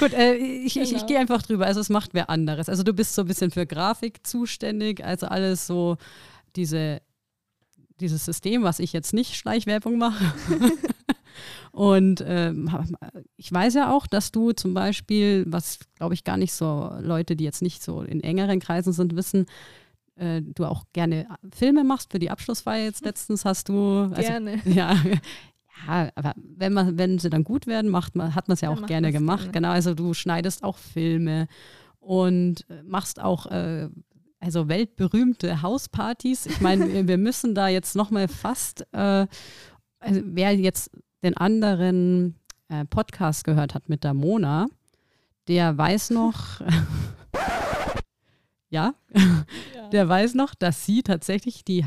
Gut, 0.00 0.12
äh, 0.12 0.34
ich, 0.34 0.76
ich, 0.76 0.82
ich 0.82 0.90
Genau. 0.92 1.06
gehe 1.06 1.18
einfach 1.18 1.42
drüber. 1.42 1.66
Also 1.66 1.80
es 1.80 1.88
macht 1.88 2.14
wer 2.14 2.30
anderes. 2.30 2.68
Also 2.68 2.82
du 2.82 2.92
bist 2.92 3.14
so 3.14 3.22
ein 3.22 3.28
bisschen 3.28 3.50
für 3.50 3.66
Grafik 3.66 4.26
zuständig, 4.26 5.04
also 5.04 5.26
alles 5.26 5.66
so 5.66 5.96
diese, 6.56 7.00
dieses 8.00 8.24
System, 8.24 8.62
was 8.62 8.78
ich 8.78 8.92
jetzt 8.92 9.12
nicht 9.12 9.36
Schleichwerbung 9.36 9.98
mache. 9.98 10.24
Und 11.72 12.22
ähm, 12.26 12.70
ich 13.36 13.50
weiß 13.52 13.74
ja 13.74 13.92
auch, 13.92 14.06
dass 14.06 14.30
du 14.30 14.52
zum 14.52 14.74
Beispiel, 14.74 15.44
was 15.48 15.80
glaube 15.96 16.14
ich 16.14 16.22
gar 16.22 16.36
nicht 16.36 16.52
so 16.52 16.92
Leute, 17.00 17.34
die 17.34 17.44
jetzt 17.44 17.62
nicht 17.62 17.82
so 17.82 18.02
in 18.02 18.22
engeren 18.22 18.60
Kreisen 18.60 18.92
sind, 18.92 19.16
wissen, 19.16 19.46
äh, 20.16 20.40
du 20.42 20.64
auch 20.66 20.84
gerne 20.92 21.26
Filme 21.52 21.82
machst 21.82 22.12
für 22.12 22.20
die 22.20 22.30
Abschlussfeier 22.30 22.84
jetzt 22.84 23.04
letztens 23.04 23.44
hast 23.44 23.68
du. 23.68 24.10
Also, 24.14 24.22
gerne. 24.22 24.60
ja, 24.66 24.96
ja, 25.86 26.08
aber 26.14 26.34
wenn 26.36 26.72
man, 26.72 26.98
wenn 26.98 27.18
sie 27.18 27.30
dann 27.30 27.44
gut 27.44 27.66
werden, 27.66 27.90
macht 27.90 28.14
man, 28.16 28.34
hat 28.34 28.48
man 28.48 28.54
es 28.54 28.60
ja 28.60 28.70
auch 28.70 28.86
gerne 28.86 29.12
gemacht. 29.12 29.40
gerne. 29.40 29.52
Genau, 29.52 29.70
also 29.70 29.94
du 29.94 30.14
schneidest 30.14 30.62
auch 30.64 30.78
Filme 30.78 31.46
und 32.00 32.64
äh, 32.70 32.82
machst 32.84 33.20
auch 33.20 33.46
äh, 33.46 33.88
also 34.40 34.68
weltberühmte 34.68 35.62
Hauspartys. 35.62 36.46
Ich 36.46 36.60
meine, 36.60 36.92
wir- 36.92 37.08
wir 37.08 37.18
müssen 37.18 37.54
da 37.54 37.68
jetzt 37.68 37.96
nochmal 37.96 38.28
fast, 38.28 38.86
äh, 38.92 39.26
also 40.00 40.20
wer 40.24 40.54
jetzt 40.54 40.90
den 41.22 41.36
anderen 41.36 42.34
äh, 42.68 42.84
Podcast 42.84 43.44
gehört 43.44 43.74
hat 43.74 43.88
mit 43.88 44.04
der 44.04 44.14
Mona, 44.14 44.68
der 45.48 45.76
weiß 45.76 46.10
noch, 46.10 46.60
ja, 48.74 48.94
Ja. 49.74 49.88
der 49.90 50.08
weiß 50.08 50.34
noch, 50.34 50.54
dass 50.54 50.84
sie 50.84 51.02
tatsächlich 51.02 51.64
die 51.64 51.80
äh, 51.80 51.84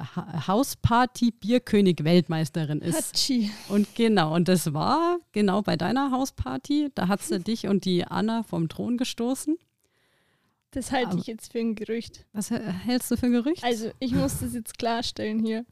Ha- 0.00 0.46
Hausparty 0.48 1.30
Bierkönig 1.32 2.02
Weltmeisterin 2.02 2.80
ist. 2.80 2.96
Hatschi. 3.12 3.50
Und 3.68 3.94
genau, 3.94 4.34
und 4.34 4.48
das 4.48 4.72
war 4.72 5.18
genau 5.32 5.62
bei 5.62 5.76
deiner 5.76 6.10
Hausparty. 6.10 6.90
Da 6.94 7.08
hat 7.08 7.22
sie 7.22 7.38
dich 7.50 7.68
und 7.68 7.84
die 7.84 8.04
Anna 8.06 8.42
vom 8.42 8.68
Thron 8.68 8.96
gestoßen. 8.96 9.56
Das 10.70 10.90
halte 10.90 11.10
Aber- 11.10 11.18
ich 11.18 11.26
jetzt 11.26 11.52
für 11.52 11.58
ein 11.58 11.74
Gerücht. 11.74 12.24
Was 12.32 12.50
hältst 12.50 13.10
du 13.10 13.16
für 13.16 13.26
ein 13.26 13.32
Gerücht? 13.32 13.62
Also, 13.62 13.90
ich 14.00 14.12
muss 14.12 14.40
das 14.40 14.54
jetzt 14.54 14.78
klarstellen 14.78 15.44
hier. 15.44 15.66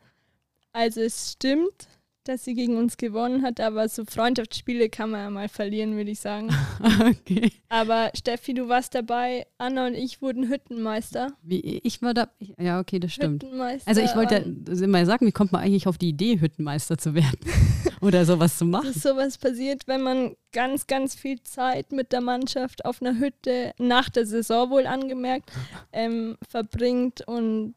Also, 0.73 1.01
es 1.01 1.33
stimmt, 1.33 1.89
dass 2.31 2.45
sie 2.45 2.55
gegen 2.55 2.77
uns 2.77 2.97
gewonnen 2.97 3.43
hat, 3.43 3.61
aber 3.61 3.89
so 3.89 4.05
Freundschaftsspiele 4.05 4.89
kann 4.89 5.11
man 5.11 5.21
ja 5.21 5.31
mal 5.31 5.49
verlieren, 5.49 5.97
würde 5.97 6.11
ich 6.11 6.21
sagen. 6.21 6.49
okay. 7.01 7.53
Aber 7.69 8.11
Steffi, 8.15 8.55
du 8.55 8.69
warst 8.69 8.95
dabei. 8.95 9.47
Anna 9.59 9.89
und 9.89 9.95
ich 9.95 10.23
wurden 10.23 10.49
Hüttenmeister. 10.49 11.33
Wie, 11.43 11.81
ich 11.83 12.01
war 12.03 12.15
da. 12.15 12.29
Ja, 12.59 12.81
okay, 12.81 13.01
das 13.01 13.13
stimmt. 13.13 13.43
Hüttenmeister. 13.43 13.89
Also 13.89 14.01
ich 14.01 14.15
wollte 14.15 14.45
und 14.45 14.87
mal 14.89 15.05
sagen, 15.07 15.27
wie 15.27 15.33
kommt 15.33 15.53
man 15.53 15.63
eigentlich 15.63 15.87
auf 15.87 15.99
die 15.99 16.11
Idee, 16.11 16.41
Hüttenmeister 16.41 16.97
zu 16.99 17.15
werden? 17.15 17.41
Oder 18.01 18.25
sowas 18.25 18.57
zu 18.57 18.65
machen? 18.65 18.87
dass 18.87 19.03
sowas 19.03 19.37
passiert, 19.37 19.87
wenn 19.87 20.03
man 20.03 20.37
ganz, 20.53 20.87
ganz 20.87 21.15
viel 21.15 21.43
Zeit 21.43 21.93
mit 21.93 22.13
der 22.13 22.21
Mannschaft 22.21 22.85
auf 22.85 23.03
einer 23.03 23.19
Hütte 23.19 23.73
nach 23.79 24.09
der 24.09 24.27
Saison 24.27 24.71
wohl 24.71 24.87
angemerkt 24.87 25.51
ähm, 25.93 26.37
verbringt 26.49 27.27
und 27.27 27.75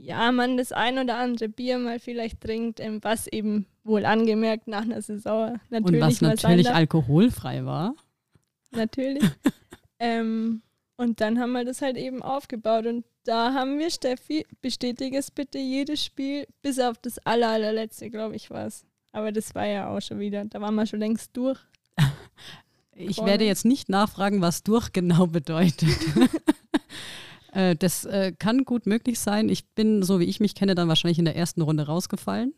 ja, 0.00 0.32
man 0.32 0.56
das 0.56 0.72
ein 0.72 0.98
oder 0.98 1.16
andere 1.18 1.48
Bier 1.48 1.78
mal 1.78 1.98
vielleicht 1.98 2.40
trinkt, 2.40 2.80
ähm, 2.80 2.98
was 3.02 3.26
eben 3.26 3.66
wohl 3.84 4.04
angemerkt 4.04 4.68
nach 4.68 4.82
einer 4.82 5.02
Saison 5.02 5.60
natürlich 5.70 6.02
Und 6.02 6.08
was 6.08 6.20
natürlich 6.20 6.70
alkoholfrei 6.70 7.64
war. 7.64 7.94
natürlich. 8.72 9.22
ähm, 9.98 10.62
und 10.96 11.20
dann 11.20 11.38
haben 11.38 11.52
wir 11.52 11.64
das 11.64 11.82
halt 11.82 11.96
eben 11.96 12.22
aufgebaut 12.22 12.86
und 12.86 13.04
da 13.24 13.52
haben 13.52 13.78
wir, 13.78 13.90
Steffi, 13.90 14.46
bestätige 14.62 15.18
es 15.18 15.30
bitte, 15.30 15.58
jedes 15.58 16.04
Spiel, 16.04 16.46
bis 16.62 16.78
auf 16.78 16.96
das 16.98 17.18
aller, 17.18 17.48
allerletzte, 17.48 18.08
glaube 18.08 18.36
ich, 18.36 18.50
war 18.50 18.66
es. 18.66 18.84
Aber 19.12 19.32
das 19.32 19.54
war 19.54 19.66
ja 19.66 19.88
auch 19.88 20.00
schon 20.00 20.20
wieder, 20.20 20.44
da 20.44 20.60
waren 20.60 20.74
wir 20.74 20.86
schon 20.86 21.00
längst 21.00 21.36
durch. 21.36 21.58
Ich 22.98 23.16
Voll. 23.16 23.26
werde 23.26 23.44
jetzt 23.44 23.66
nicht 23.66 23.90
nachfragen, 23.90 24.40
was 24.40 24.62
durch 24.62 24.90
genau 24.90 25.26
bedeutet. 25.26 25.98
Äh, 27.56 27.74
Das 27.76 28.04
äh, 28.04 28.32
kann 28.38 28.64
gut 28.64 28.86
möglich 28.86 29.18
sein. 29.18 29.48
Ich 29.48 29.66
bin, 29.70 30.02
so 30.02 30.20
wie 30.20 30.24
ich 30.24 30.40
mich 30.40 30.54
kenne, 30.54 30.74
dann 30.74 30.88
wahrscheinlich 30.88 31.18
in 31.18 31.24
der 31.24 31.36
ersten 31.36 31.62
Runde 31.62 31.86
rausgefallen, 31.86 32.52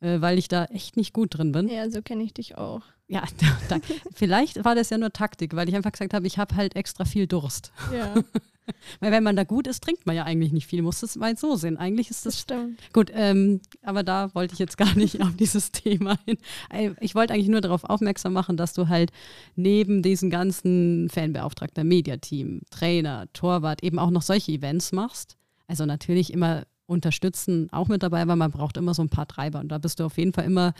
äh, 0.00 0.20
weil 0.20 0.38
ich 0.38 0.48
da 0.48 0.64
echt 0.66 0.96
nicht 0.96 1.12
gut 1.12 1.38
drin 1.38 1.52
bin. 1.52 1.68
Ja, 1.68 1.88
so 1.90 2.02
kenne 2.02 2.24
ich 2.24 2.34
dich 2.34 2.58
auch. 2.58 2.82
Ja, 3.06 3.22
da, 3.68 3.78
vielleicht 4.14 4.64
war 4.64 4.74
das 4.74 4.90
ja 4.90 4.98
nur 4.98 5.12
Taktik, 5.12 5.54
weil 5.54 5.68
ich 5.68 5.76
einfach 5.76 5.92
gesagt 5.92 6.14
habe, 6.14 6.26
ich 6.26 6.36
habe 6.38 6.56
halt 6.56 6.74
extra 6.76 7.04
viel 7.04 7.26
Durst. 7.26 7.72
Ja, 7.92 8.14
Weil 9.00 9.12
wenn 9.12 9.22
man 9.22 9.36
da 9.36 9.44
gut 9.44 9.66
ist, 9.66 9.82
trinkt 9.82 10.06
man 10.06 10.16
ja 10.16 10.24
eigentlich 10.24 10.52
nicht 10.52 10.66
viel. 10.66 10.82
Muss 10.82 11.00
das 11.00 11.16
mal 11.16 11.36
so 11.36 11.56
sehen. 11.56 11.76
Eigentlich 11.76 12.10
ist 12.10 12.26
das 12.26 12.34
das 12.34 12.42
stimmt. 12.42 12.78
gut. 12.92 13.10
Ähm, 13.14 13.60
aber 13.82 14.02
da 14.02 14.34
wollte 14.34 14.52
ich 14.54 14.58
jetzt 14.58 14.76
gar 14.78 14.94
nicht 14.94 15.20
auf 15.22 15.34
dieses 15.36 15.72
Thema 15.72 16.18
hin. 16.24 16.38
Äh, 16.72 16.90
Ich 17.00 17.14
wollte 17.14 17.34
eigentlich 17.34 17.48
nur 17.48 17.60
darauf 17.60 17.84
aufmerksam 17.84 18.32
machen, 18.32 18.56
dass 18.56 18.72
du 18.72 18.88
halt 18.88 19.10
neben 19.56 20.02
diesen 20.02 20.30
ganzen 20.30 21.08
Fanbeauftragter, 21.10 21.84
Mediateam, 21.84 22.62
Trainer, 22.70 23.26
Torwart 23.32 23.82
eben 23.82 23.98
auch 23.98 24.10
noch 24.10 24.22
solche 24.22 24.52
Events 24.52 24.92
machst. 24.92 25.36
Also 25.66 25.84
natürlich 25.86 26.32
immer 26.32 26.64
unterstützen 26.86 27.68
auch 27.70 27.88
mit 27.88 28.02
dabei, 28.02 28.26
weil 28.26 28.36
man 28.36 28.50
braucht 28.50 28.76
immer 28.78 28.94
so 28.94 29.02
ein 29.02 29.10
paar 29.10 29.28
Treiber. 29.28 29.60
Und 29.60 29.68
da 29.68 29.78
bist 29.78 30.00
du 30.00 30.04
auf 30.04 30.16
jeden 30.16 30.32
Fall 30.32 30.44
immer 30.46 30.72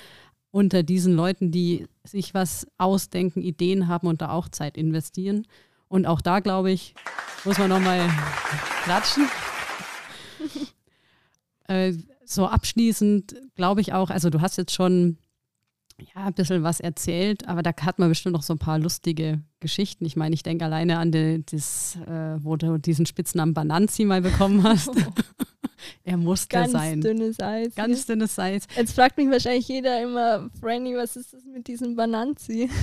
unter 0.50 0.82
diesen 0.82 1.14
Leuten, 1.14 1.50
die 1.50 1.86
sich 2.04 2.32
was 2.32 2.66
ausdenken, 2.78 3.42
Ideen 3.42 3.88
haben 3.88 4.06
und 4.06 4.22
da 4.22 4.30
auch 4.30 4.48
Zeit 4.48 4.78
investieren. 4.78 5.46
Und 5.88 6.06
auch 6.06 6.20
da, 6.20 6.40
glaube 6.40 6.70
ich, 6.70 6.94
muss 7.44 7.58
man 7.58 7.70
nochmal 7.70 8.08
klatschen. 8.84 9.26
äh, 11.68 11.94
so 12.24 12.46
abschließend 12.46 13.36
glaube 13.54 13.80
ich 13.80 13.92
auch, 13.92 14.10
also 14.10 14.30
du 14.30 14.40
hast 14.40 14.58
jetzt 14.58 14.74
schon 14.74 15.18
ja, 16.14 16.26
ein 16.26 16.34
bisschen 16.34 16.62
was 16.62 16.80
erzählt, 16.80 17.48
aber 17.48 17.62
da 17.62 17.72
hat 17.80 17.98
man 17.98 18.08
bestimmt 18.08 18.34
noch 18.34 18.42
so 18.42 18.54
ein 18.54 18.58
paar 18.58 18.78
lustige 18.78 19.42
Geschichten. 19.60 20.04
Ich 20.04 20.14
meine, 20.14 20.34
ich 20.34 20.42
denke 20.42 20.64
alleine 20.64 20.98
an 20.98 21.10
die, 21.10 21.44
das, 21.50 21.96
äh, 22.06 22.36
wo 22.44 22.56
du 22.56 22.78
diesen 22.78 23.06
Spitznamen 23.06 23.54
Bananzi 23.54 24.04
mal 24.04 24.20
bekommen 24.20 24.62
hast. 24.62 24.90
er 26.08 26.16
musste 26.16 26.48
Ganz 26.48 26.72
sein. 26.72 27.02
dünnes 27.02 27.38
Eis. 27.38 27.74
Ganz 27.74 28.06
dünnes 28.06 28.38
Eis. 28.38 28.66
Jetzt 28.74 28.94
fragt 28.94 29.18
mich 29.18 29.28
wahrscheinlich 29.28 29.68
jeder 29.68 30.02
immer, 30.02 30.48
Franny, 30.58 30.96
was 30.96 31.16
ist 31.16 31.34
das 31.34 31.44
mit 31.44 31.68
diesem 31.68 31.96
Bananzi? 31.96 32.70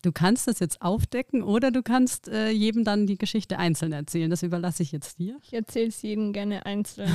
Du 0.00 0.10
kannst 0.10 0.48
das 0.48 0.58
jetzt 0.58 0.80
aufdecken 0.80 1.42
oder 1.42 1.70
du 1.70 1.82
kannst 1.82 2.28
äh, 2.28 2.48
jedem 2.48 2.82
dann 2.82 3.06
die 3.06 3.18
Geschichte 3.18 3.58
einzeln 3.58 3.92
erzählen. 3.92 4.30
Das 4.30 4.42
überlasse 4.42 4.82
ich 4.82 4.90
jetzt 4.90 5.18
dir. 5.18 5.36
Ich 5.42 5.52
erzähle 5.52 5.88
es 5.88 6.00
jedem 6.00 6.32
gerne 6.32 6.64
einzeln, 6.64 7.10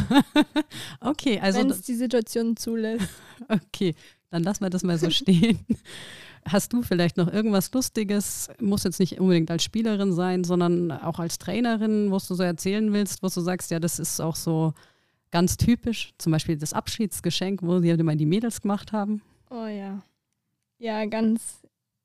Okay, 1.02 1.39
also 1.39 1.60
wenn 1.60 1.71
es 1.71 1.82
die 1.82 1.95
Situation 1.95 2.56
zulässt. 2.56 3.10
okay, 3.50 3.95
dann 4.30 4.43
lassen 4.43 4.63
wir 4.63 4.69
das 4.69 4.84
mal 4.84 5.00
so 5.00 5.10
stehen. 5.10 5.65
Hast 6.47 6.71
du 6.71 6.84
vielleicht 6.84 7.17
noch 7.17 7.34
irgendwas 7.34 7.71
Lustiges? 7.74 8.50
Muss 8.60 8.84
jetzt 8.84 9.00
nicht 9.00 9.19
unbedingt 9.19 9.50
als 9.50 9.63
Spielerin 9.63 10.13
sein, 10.13 10.43
sondern 10.43 10.91
auch 10.91 11.17
als 11.17 11.39
Trainerin, 11.39 12.12
wo 12.12 12.17
du 12.17 12.36
so 12.36 12.43
erzählen 12.43 12.93
willst, 12.93 13.24
wo 13.24 13.28
du 13.28 13.41
sagst, 13.41 13.71
ja, 13.71 13.80
das 13.80 13.97
ist 13.97 14.19
auch 14.21 14.36
so 14.36 14.76
ganz 15.32 15.58
typisch. 15.58 16.13
Zum 16.17 16.32
Beispiel 16.32 16.58
das 16.58 16.74
Abschiedsgeschenk, 16.74 17.62
wo 17.63 17.80
die 17.80 18.04
mal 18.04 18.15
die 18.15 18.26
Mädels 18.26 18.62
gemacht 18.62 18.91
haben. 18.91 19.22
Oh 19.50 19.65
ja. 19.65 20.02
Ja, 20.78 21.06
ganz, 21.06 21.62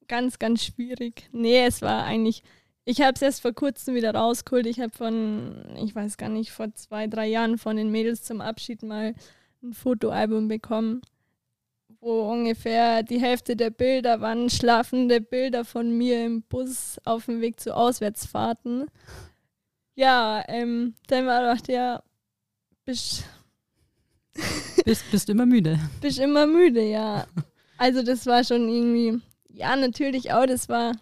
ganz, 0.08 0.38
ganz 0.38 0.64
schwierig. 0.64 1.28
Nee, 1.32 1.64
es 1.64 1.82
war 1.82 2.04
eigentlich, 2.04 2.42
ich 2.84 3.00
habe 3.00 3.14
es 3.14 3.22
erst 3.22 3.42
vor 3.42 3.52
kurzem 3.52 3.94
wieder 3.94 4.14
rausgeholt. 4.14 4.66
Ich 4.66 4.80
habe 4.80 4.92
von, 4.92 5.64
ich 5.76 5.94
weiß 5.94 6.16
gar 6.16 6.28
nicht, 6.28 6.50
vor 6.50 6.72
zwei, 6.74 7.06
drei 7.06 7.26
Jahren 7.26 7.58
von 7.58 7.76
den 7.76 7.90
Mädels 7.90 8.22
zum 8.22 8.40
Abschied 8.40 8.82
mal 8.82 9.14
ein 9.62 9.72
Fotoalbum 9.72 10.48
bekommen, 10.48 11.00
wo 12.00 12.30
ungefähr 12.30 13.02
die 13.02 13.20
Hälfte 13.20 13.56
der 13.56 13.70
Bilder 13.70 14.20
waren 14.20 14.50
schlafende 14.50 15.20
Bilder 15.20 15.64
von 15.64 15.96
mir 15.96 16.24
im 16.24 16.42
Bus 16.42 16.98
auf 17.04 17.26
dem 17.26 17.40
Weg 17.40 17.58
zu 17.58 17.74
Auswärtsfahrten. 17.74 18.86
Ja, 19.94 20.44
ähm, 20.48 20.94
dann 21.06 21.26
war 21.26 21.54
doch 21.54 21.60
der, 21.62 22.04
bist, 22.86 23.24
Bist, 24.84 25.10
bist 25.10 25.28
immer 25.28 25.44
müde. 25.44 25.78
bist 26.00 26.18
immer 26.18 26.46
müde, 26.46 26.88
ja. 26.88 27.26
Also 27.78 28.02
das 28.02 28.24
war 28.26 28.44
schon 28.44 28.68
irgendwie, 28.68 29.20
ja, 29.50 29.76
natürlich 29.76 30.32
auch, 30.32 30.46
das 30.46 30.68
war, 30.68 30.92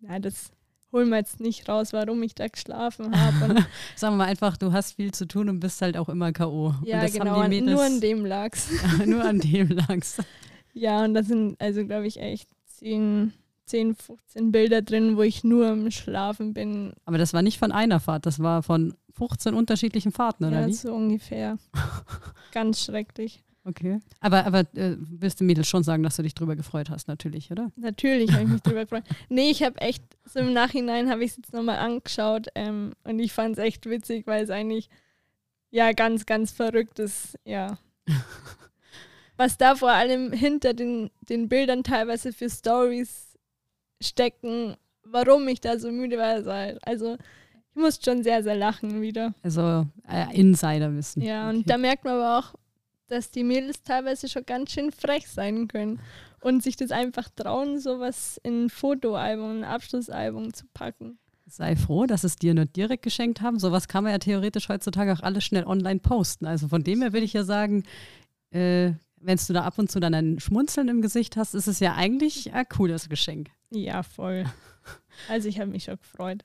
ja, 0.00 0.18
das 0.18 0.50
holen 0.92 1.08
wir 1.08 1.16
jetzt 1.18 1.40
nicht 1.40 1.68
raus, 1.68 1.92
warum 1.92 2.22
ich 2.22 2.34
da 2.34 2.48
geschlafen 2.48 3.18
habe. 3.18 3.64
Sagen 3.96 4.14
wir 4.14 4.24
mal 4.24 4.26
einfach, 4.26 4.56
du 4.56 4.72
hast 4.72 4.92
viel 4.92 5.12
zu 5.12 5.26
tun 5.26 5.48
und 5.48 5.60
bist 5.60 5.80
halt 5.82 5.96
auch 5.96 6.08
immer 6.08 6.32
K.O. 6.32 6.66
und 6.66 6.86
Ja, 6.86 7.00
das 7.00 7.12
genau, 7.12 7.46
Mädels, 7.48 7.70
nur 7.70 7.82
an 7.82 8.00
dem 8.00 8.26
lag's. 8.26 8.68
nur 9.06 9.24
an 9.24 9.40
dem 9.40 9.68
lag's. 9.68 10.18
Ja, 10.72 11.04
und 11.04 11.14
das 11.14 11.28
sind 11.28 11.60
also, 11.60 11.84
glaube 11.86 12.06
ich, 12.06 12.20
echt 12.20 12.48
zehn, 12.66 13.32
10, 13.66 13.94
15 13.94 14.52
Bilder 14.52 14.82
drin, 14.82 15.16
wo 15.16 15.22
ich 15.22 15.44
nur 15.44 15.68
am 15.68 15.90
Schlafen 15.90 16.54
bin. 16.54 16.92
Aber 17.04 17.18
das 17.18 17.32
war 17.32 17.42
nicht 17.42 17.58
von 17.58 17.72
einer 17.72 18.00
Fahrt, 18.00 18.26
das 18.26 18.40
war 18.40 18.62
von 18.62 18.94
15 19.14 19.54
unterschiedlichen 19.54 20.12
Fahrten, 20.12 20.44
oder 20.44 20.66
ja, 20.66 20.72
so 20.72 20.94
ungefähr. 20.94 21.58
Ganz 22.52 22.84
schrecklich. 22.84 23.44
Okay. 23.66 24.00
Aber, 24.20 24.44
aber 24.44 24.60
äh, 24.74 24.96
willst 24.98 25.40
du 25.40 25.44
Mädels 25.44 25.68
schon 25.68 25.82
sagen, 25.82 26.02
dass 26.02 26.16
du 26.16 26.22
dich 26.22 26.34
drüber 26.34 26.54
gefreut 26.54 26.90
hast, 26.90 27.08
natürlich, 27.08 27.50
oder? 27.50 27.72
Natürlich 27.76 28.30
habe 28.32 28.42
ich 28.42 28.48
mich 28.48 28.62
drüber 28.62 28.82
gefreut. 28.82 29.04
Nee, 29.30 29.50
ich 29.50 29.62
habe 29.62 29.80
echt, 29.80 30.04
so 30.26 30.40
im 30.40 30.52
Nachhinein 30.52 31.08
habe 31.08 31.24
ich 31.24 31.30
es 31.30 31.36
jetzt 31.38 31.52
nochmal 31.54 31.78
angeschaut 31.78 32.48
ähm, 32.54 32.92
und 33.04 33.18
ich 33.18 33.32
fand 33.32 33.56
es 33.56 33.64
echt 33.64 33.86
witzig, 33.88 34.26
weil 34.26 34.44
es 34.44 34.50
eigentlich 34.50 34.90
ja 35.70 35.92
ganz, 35.92 36.26
ganz 36.26 36.52
verrückt 36.52 36.98
ist, 36.98 37.38
ja. 37.44 37.78
Was 39.36 39.56
da 39.56 39.74
vor 39.74 39.90
allem 39.90 40.32
hinter 40.32 40.74
den, 40.74 41.10
den 41.22 41.48
Bildern 41.48 41.82
teilweise 41.82 42.32
für 42.32 42.50
Stories 42.50 43.36
stecken, 44.00 44.76
warum 45.02 45.48
ich 45.48 45.60
da 45.60 45.78
so 45.78 45.90
müde 45.90 46.18
war. 46.18 46.78
Also 46.82 47.16
ich 47.74 47.80
musste 47.80 48.10
schon 48.10 48.22
sehr, 48.22 48.42
sehr 48.42 48.54
lachen 48.54 49.02
wieder. 49.02 49.34
Also 49.42 49.86
äh, 50.08 50.32
Insiderwissen. 50.38 51.22
Ja, 51.22 51.48
okay. 51.48 51.56
und 51.56 51.70
da 51.70 51.76
merkt 51.76 52.04
man 52.04 52.14
aber 52.14 52.38
auch, 52.38 52.54
dass 53.08 53.30
die 53.30 53.44
Mädels 53.44 53.82
teilweise 53.82 54.28
schon 54.28 54.46
ganz 54.46 54.72
schön 54.72 54.92
frech 54.92 55.28
sein 55.28 55.68
können 55.68 56.00
und 56.40 56.62
sich 56.62 56.76
das 56.76 56.90
einfach 56.90 57.28
trauen, 57.34 57.80
sowas 57.80 58.40
in 58.42 58.66
ein 58.66 58.70
Fotoalbum, 58.70 59.58
ein 59.58 59.64
Abschlussalbum 59.64 60.54
zu 60.54 60.66
packen. 60.72 61.18
Sei 61.46 61.76
froh, 61.76 62.06
dass 62.06 62.24
es 62.24 62.36
dir 62.36 62.54
nur 62.54 62.64
direkt 62.64 63.02
geschenkt 63.02 63.40
haben. 63.40 63.58
Sowas 63.58 63.88
kann 63.88 64.04
man 64.04 64.12
ja 64.12 64.18
theoretisch 64.18 64.68
heutzutage 64.68 65.12
auch 65.12 65.20
alles 65.20 65.44
schnell 65.44 65.64
online 65.64 66.00
posten. 66.00 66.46
Also 66.46 66.68
von 66.68 66.82
dem 66.84 67.02
her 67.02 67.12
würde 67.12 67.26
ich 67.26 67.34
ja 67.34 67.44
sagen, 67.44 67.84
äh, 68.50 68.92
wenn 69.20 69.38
du 69.46 69.52
da 69.52 69.64
ab 69.64 69.78
und 69.78 69.90
zu 69.90 70.00
dann 70.00 70.14
ein 70.14 70.40
Schmunzeln 70.40 70.88
im 70.88 71.02
Gesicht 71.02 71.36
hast, 71.36 71.54
ist 71.54 71.66
es 71.66 71.80
ja 71.80 71.94
eigentlich 71.94 72.52
ein 72.52 72.68
cooles 72.68 73.08
Geschenk. 73.08 73.50
Ja, 73.70 74.02
voll. 74.02 74.44
Also 75.30 75.48
ich 75.48 75.60
habe 75.60 75.70
mich 75.70 75.84
schon 75.84 75.96
gefreut. 75.96 76.44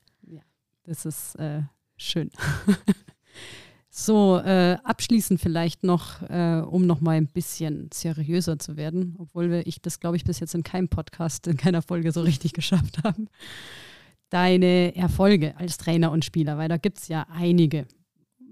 Das 0.90 1.06
ist 1.06 1.36
äh, 1.36 1.62
schön. 1.98 2.32
so, 3.92 4.40
äh, 4.40 4.76
abschließend 4.84 5.40
vielleicht 5.40 5.84
noch, 5.84 6.24
äh, 6.24 6.64
um 6.68 6.88
noch 6.88 7.00
mal 7.00 7.12
ein 7.12 7.28
bisschen 7.28 7.92
seriöser 7.94 8.58
zu 8.58 8.76
werden, 8.76 9.16
obwohl 9.20 9.52
wir, 9.52 9.68
ich 9.68 9.84
das, 9.84 10.00
glaube 10.00 10.18
ich, 10.18 10.24
bis 10.24 10.40
jetzt 10.40 10.56
in 10.56 10.64
keinem 10.64 10.90
Podcast, 10.90 11.46
in 11.46 11.58
keiner 11.58 11.84
Folge 11.84 12.12
so 12.12 12.22
richtig 12.22 12.54
geschafft 12.54 13.04
haben. 13.04 13.28
Deine 14.32 14.96
Erfolge 14.96 15.56
als 15.58 15.78
Trainer 15.78 16.12
und 16.12 16.26
Spieler, 16.26 16.58
weil 16.58 16.70
da 16.70 16.78
gibt 16.78 16.98
es 16.98 17.08
ja 17.08 17.28
einige. 17.30 17.86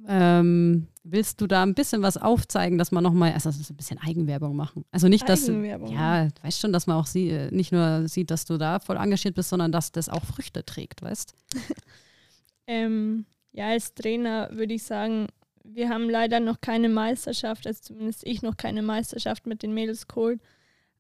Ähm, 0.07 0.85
willst 1.03 1.41
du 1.41 1.47
da 1.47 1.63
ein 1.63 1.73
bisschen 1.73 2.03
was 2.03 2.17
aufzeigen, 2.17 2.77
dass 2.77 2.91
man 2.91 3.03
nochmal, 3.03 3.33
also 3.33 3.49
ein 3.49 3.75
bisschen 3.77 3.97
Eigenwerbung 3.97 4.55
machen? 4.55 4.85
Also 4.91 5.07
nicht, 5.07 5.27
dass, 5.27 5.47
ja, 5.47 6.25
du 6.25 6.43
weißt 6.43 6.59
schon, 6.59 6.71
dass 6.71 6.85
man 6.85 6.97
auch 6.97 7.07
sie, 7.07 7.31
äh, 7.31 7.49
nicht 7.49 7.71
nur 7.71 8.07
sieht, 8.07 8.29
dass 8.29 8.45
du 8.45 8.59
da 8.59 8.79
voll 8.79 8.97
engagiert 8.97 9.33
bist, 9.33 9.49
sondern 9.49 9.71
dass 9.71 9.91
das 9.91 10.07
auch 10.07 10.23
Früchte 10.23 10.63
trägt, 10.63 11.01
weißt? 11.01 11.33
ähm, 12.67 13.25
ja, 13.51 13.69
als 13.69 13.93
Trainer 13.93 14.49
würde 14.51 14.75
ich 14.75 14.83
sagen, 14.83 15.27
wir 15.63 15.89
haben 15.89 16.09
leider 16.09 16.39
noch 16.39 16.61
keine 16.61 16.89
Meisterschaft, 16.89 17.67
also 17.67 17.81
zumindest 17.81 18.25
ich 18.25 18.41
noch 18.41 18.57
keine 18.57 18.81
Meisterschaft 18.81 19.47
mit 19.47 19.63
den 19.63 19.73
Mädels 19.73 20.07
geholt. 20.07 20.39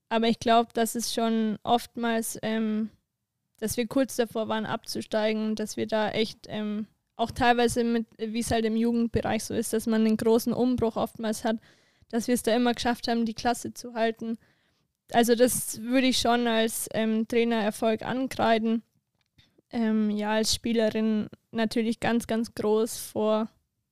Aber 0.09 0.27
ich 0.27 0.39
glaube, 0.39 0.69
dass 0.73 0.95
es 0.95 1.13
schon 1.13 1.57
oftmals, 1.63 2.39
ähm, 2.41 2.89
dass 3.59 3.77
wir 3.77 3.87
kurz 3.87 4.15
davor 4.15 4.47
waren 4.47 4.65
abzusteigen, 4.65 5.55
dass 5.55 5.77
wir 5.77 5.87
da 5.87 6.09
echt 6.11 6.47
ähm, 6.47 6.87
auch 7.15 7.31
teilweise 7.31 7.83
mit, 7.83 8.05
wie 8.17 8.39
es 8.39 8.51
halt 8.51 8.65
im 8.65 8.75
Jugendbereich 8.75 9.43
so 9.43 9.53
ist, 9.53 9.73
dass 9.73 9.87
man 9.87 10.05
einen 10.05 10.17
großen 10.17 10.53
Umbruch 10.53 10.95
oftmals 10.95 11.43
hat, 11.43 11.57
dass 12.09 12.27
wir 12.27 12.35
es 12.35 12.43
da 12.43 12.55
immer 12.55 12.73
geschafft 12.73 13.07
haben, 13.07 13.25
die 13.25 13.33
Klasse 13.33 13.73
zu 13.73 13.93
halten. 13.93 14.37
Also 15.11 15.35
das 15.35 15.81
würde 15.81 16.07
ich 16.07 16.19
schon 16.19 16.47
als 16.47 16.87
ähm, 16.93 17.27
Trainererfolg 17.27 18.03
ankreiden. 18.03 18.83
Ähm, 19.71 20.09
ja, 20.09 20.31
als 20.31 20.53
Spielerin 20.53 21.27
natürlich 21.51 21.99
ganz, 21.99 22.27
ganz 22.27 22.53
groß 22.55 22.97
vor, 22.97 23.49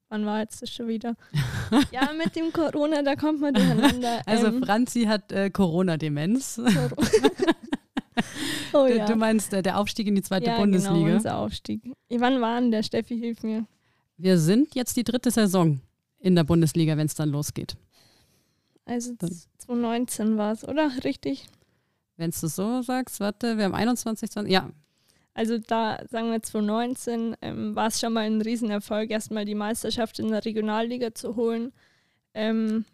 wann 0.10 0.26
war 0.26 0.40
jetzt 0.40 0.62
das 0.62 0.70
schon 0.70 0.88
wieder? 0.88 1.16
ja, 1.92 2.12
mit 2.18 2.36
dem 2.36 2.54
Corona, 2.54 3.04
da 3.04 3.16
kommt 3.16 3.42
man 3.42 3.54
durcheinander. 3.54 4.22
Also 4.26 4.48
ähm, 4.48 4.64
Franzi 4.64 5.04
hat 5.04 5.32
äh, 5.32 5.50
Corona-Demenz. 5.50 6.62
oh, 8.74 8.88
du, 8.88 8.98
ja. 8.98 9.06
du 9.06 9.16
meinst 9.16 9.54
äh, 9.54 9.62
der 9.62 9.80
Aufstieg 9.80 10.08
in 10.08 10.16
die 10.16 10.22
zweite 10.22 10.48
ja, 10.48 10.58
Bundesliga? 10.58 10.96
Genau, 10.96 11.16
unser 11.16 11.38
Aufstieg. 11.38 11.82
Wann 12.10 12.42
war 12.42 12.62
denn 12.62 12.72
der? 12.72 12.84
Steffi, 12.84 13.18
hilf 13.18 13.44
mir. 13.44 13.66
Wir 14.18 14.38
sind 14.38 14.76
jetzt 14.76 14.96
die 14.96 15.04
dritte 15.04 15.30
Saison 15.30 15.82
in 16.20 16.36
der 16.36 16.46
Bundesliga, 16.46 16.96
wenn 16.96 17.08
es 17.08 17.16
dann 17.16 17.30
losgeht. 17.30 17.76
Also 18.86 19.14
2019 19.16 20.38
war 20.38 20.54
es, 20.54 20.64
oder? 20.64 20.90
Richtig? 21.04 21.48
Wenn 22.18 22.32
du 22.32 22.48
so 22.48 22.82
sagst, 22.82 23.20
warte, 23.20 23.58
wir 23.58 23.66
haben 23.66 23.76
21, 23.76 24.32
20, 24.32 24.52
ja. 24.52 24.70
Also 25.36 25.58
da, 25.58 26.00
sagen 26.10 26.32
wir 26.32 26.42
2019, 26.42 27.36
ähm, 27.42 27.76
war 27.76 27.88
es 27.88 28.00
schon 28.00 28.14
mal 28.14 28.22
ein 28.22 28.42
Riesenerfolg, 28.42 29.12
erstmal 29.12 29.44
die 29.44 29.54
Meisterschaft 29.54 30.18
in 30.18 30.30
der 30.30 30.46
Regionalliga 30.46 31.14
zu 31.14 31.36
holen. 31.36 31.74
Ähm, 32.34 32.86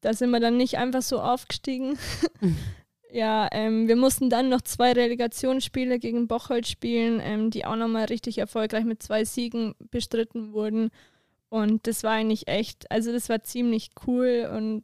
da 0.00 0.14
sind 0.14 0.30
wir 0.30 0.40
dann 0.40 0.56
nicht 0.56 0.78
einfach 0.78 1.02
so 1.02 1.20
aufgestiegen. 1.20 1.98
ja, 3.12 3.46
ähm, 3.52 3.88
wir 3.88 3.96
mussten 3.96 4.30
dann 4.30 4.48
noch 4.48 4.62
zwei 4.62 4.92
Relegationsspiele 4.92 5.98
gegen 5.98 6.28
Bocholt 6.28 6.66
spielen, 6.66 7.20
ähm, 7.22 7.50
die 7.50 7.66
auch 7.66 7.76
nochmal 7.76 8.06
richtig 8.06 8.38
erfolgreich 8.38 8.86
mit 8.86 9.02
zwei 9.02 9.26
Siegen 9.26 9.74
bestritten 9.90 10.54
wurden. 10.54 10.88
Und 11.50 11.86
das 11.86 12.04
war 12.04 12.12
eigentlich 12.12 12.48
echt, 12.48 12.90
also 12.90 13.12
das 13.12 13.28
war 13.28 13.42
ziemlich 13.42 13.90
cool 14.06 14.50
und 14.50 14.82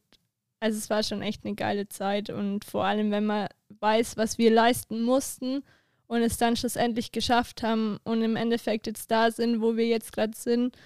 also 0.61 0.77
es 0.77 0.91
war 0.91 1.03
schon 1.03 1.23
echt 1.23 1.47
eine 1.47 1.55
geile 1.55 1.89
Zeit. 1.89 2.29
Und 2.29 2.67
vor 2.67 2.85
allem, 2.85 3.11
wenn 3.11 3.25
man 3.25 3.49
weiß, 3.81 4.19
was 4.19 4.37
wir 4.37 4.51
leisten 4.51 5.01
mussten 5.01 5.63
und 6.09 6.23
es 6.23 6.37
dann 6.37 6.57
schlussendlich 6.57 7.13
geschafft 7.13 7.63
haben 7.63 7.99
und 8.03 8.23
im 8.23 8.35
Endeffekt 8.35 8.87
jetzt 8.87 9.11
da 9.11 9.31
sind, 9.31 9.61
wo 9.61 9.77
wir 9.77 9.87
jetzt 9.87 10.13
gerade 10.13 10.37
sind, 10.37 10.77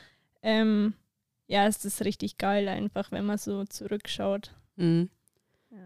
ähm, 0.43 0.95
ja, 1.47 1.67
ist 1.67 1.85
das 1.85 2.05
richtig 2.05 2.37
geil 2.39 2.69
einfach, 2.69 3.11
wenn 3.13 3.25
man 3.25 3.39
so 3.39 3.65
zurückschaut. 3.65 4.53
Mhm. 4.77 5.09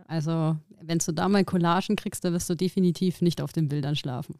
Also, 0.08 0.56
wenn 0.80 0.98
du 0.98 1.12
da 1.12 1.28
mal 1.28 1.44
Collagen 1.44 1.96
kriegst, 1.96 2.24
dann 2.24 2.32
wirst 2.32 2.50
du 2.50 2.54
definitiv 2.54 3.20
nicht 3.20 3.40
auf 3.40 3.52
den 3.52 3.68
Bildern 3.68 3.94
schlafen. 3.94 4.36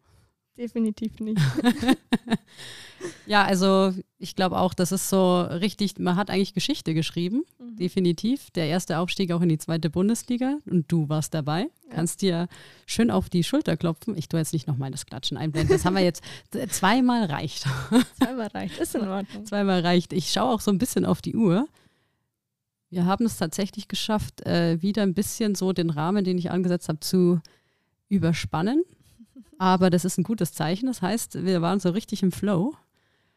Definitiv 0.57 1.21
nicht. 1.21 1.41
ja, 3.27 3.45
also 3.45 3.93
ich 4.19 4.35
glaube 4.35 4.59
auch, 4.59 4.73
das 4.73 4.91
ist 4.91 5.11
so 5.11 5.43
richtig, 5.43 5.99
man 5.99 6.17
hat 6.17 6.31
eigentlich 6.31 6.55
Geschichte 6.55 6.95
geschrieben, 6.95 7.45
mhm. 7.59 7.77
definitiv. 7.77 8.51
Der 8.53 8.67
erste 8.67 8.99
Aufstieg 8.99 9.33
auch 9.33 9.43
in 9.43 9.51
die 9.51 9.59
zweite 9.59 9.91
Bundesliga 9.91 10.59
und 10.65 10.91
du 10.91 11.09
warst 11.11 11.35
dabei. 11.35 11.63
Ja. 11.89 11.95
Kannst 11.95 12.23
dir 12.23 12.49
schön 12.87 13.11
auf 13.11 13.29
die 13.29 13.45
Schulter 13.45 13.77
klopfen. 13.77 14.17
Ich 14.17 14.29
tue 14.29 14.41
jetzt 14.41 14.55
nicht 14.55 14.67
nochmal 14.67 14.91
das 14.91 15.05
Klatschen 15.05 15.37
einblenden. 15.37 15.77
Das 15.77 15.85
haben 15.85 15.95
wir 15.95 16.03
jetzt 16.03 16.25
zweimal 16.71 17.25
reicht. 17.25 17.65
Zweimal 18.19 18.49
reicht, 18.49 18.79
ist 18.79 18.95
in 18.95 19.07
Ordnung. 19.07 19.45
Zweimal 19.45 19.81
reicht. 19.81 20.15
Ich 20.15 20.31
schaue 20.31 20.55
auch 20.55 20.61
so 20.61 20.71
ein 20.71 20.79
bisschen 20.79 21.05
auf 21.05 21.21
die 21.21 21.37
Uhr. 21.37 21.69
Wir 22.89 23.05
haben 23.05 23.27
es 23.27 23.37
tatsächlich 23.37 23.89
geschafft, 23.89 24.47
äh, 24.47 24.81
wieder 24.81 25.03
ein 25.03 25.13
bisschen 25.13 25.55
so 25.55 25.73
den 25.73 25.91
Rahmen, 25.91 26.25
den 26.25 26.39
ich 26.39 26.51
angesetzt 26.51 26.89
habe, 26.89 27.01
zu 27.01 27.41
überspannen. 28.09 28.85
Aber 29.59 29.91
das 29.91 30.05
ist 30.05 30.19
ein 30.19 30.25
gutes 30.25 30.53
Zeichen. 30.53 30.87
Das 30.87 31.03
heißt, 31.03 31.45
wir 31.45 31.63
waren 31.63 31.81
so 31.81 31.91
richtig 31.91 32.23
im 32.23 32.33
Flow. 32.33 32.75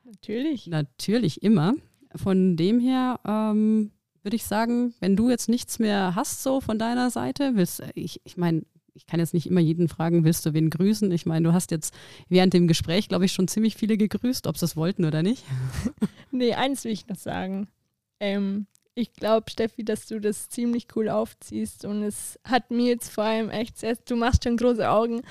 Natürlich. 0.03 0.67
Natürlich 0.67 1.43
immer. 1.43 1.73
Von 2.15 2.57
dem 2.57 2.79
her 2.79 3.19
ähm, 3.25 3.91
würde 4.23 4.35
ich 4.35 4.45
sagen, 4.45 4.93
wenn 4.99 5.15
du 5.15 5.29
jetzt 5.29 5.49
nichts 5.49 5.79
mehr 5.79 6.15
hast 6.15 6.43
so 6.43 6.61
von 6.61 6.79
deiner 6.79 7.09
Seite, 7.09 7.51
willst 7.55 7.83
ich, 7.95 8.19
ich 8.23 8.37
meine, 8.37 8.63
ich 8.93 9.05
kann 9.05 9.19
jetzt 9.19 9.33
nicht 9.33 9.47
immer 9.47 9.61
jeden 9.61 9.87
fragen, 9.87 10.25
willst 10.25 10.45
du 10.45 10.53
wen 10.53 10.69
grüßen? 10.69 11.11
Ich 11.11 11.25
meine, 11.25 11.47
du 11.47 11.53
hast 11.53 11.71
jetzt 11.71 11.93
während 12.27 12.53
dem 12.53 12.67
Gespräch, 12.67 13.07
glaube 13.07 13.25
ich, 13.25 13.31
schon 13.31 13.47
ziemlich 13.47 13.75
viele 13.75 13.97
gegrüßt, 13.97 14.47
ob 14.47 14.57
sie 14.57 14.65
es 14.65 14.75
wollten 14.75 15.05
oder 15.05 15.23
nicht. 15.23 15.45
nee, 16.31 16.53
eins 16.53 16.83
will 16.83 16.91
ich 16.91 17.07
noch 17.07 17.15
sagen. 17.15 17.67
Ähm, 18.19 18.65
ich 18.95 19.13
glaube, 19.13 19.49
Steffi, 19.49 19.85
dass 19.85 20.07
du 20.07 20.19
das 20.19 20.49
ziemlich 20.49 20.87
cool 20.95 21.07
aufziehst 21.07 21.85
und 21.85 22.03
es 22.03 22.37
hat 22.43 22.71
mir 22.71 22.87
jetzt 22.87 23.09
vor 23.09 23.23
allem 23.23 23.49
echt 23.49 23.77
sehr, 23.77 23.95
du 23.95 24.17
machst 24.17 24.43
schon 24.43 24.57
große 24.57 24.89
Augen, 24.89 25.21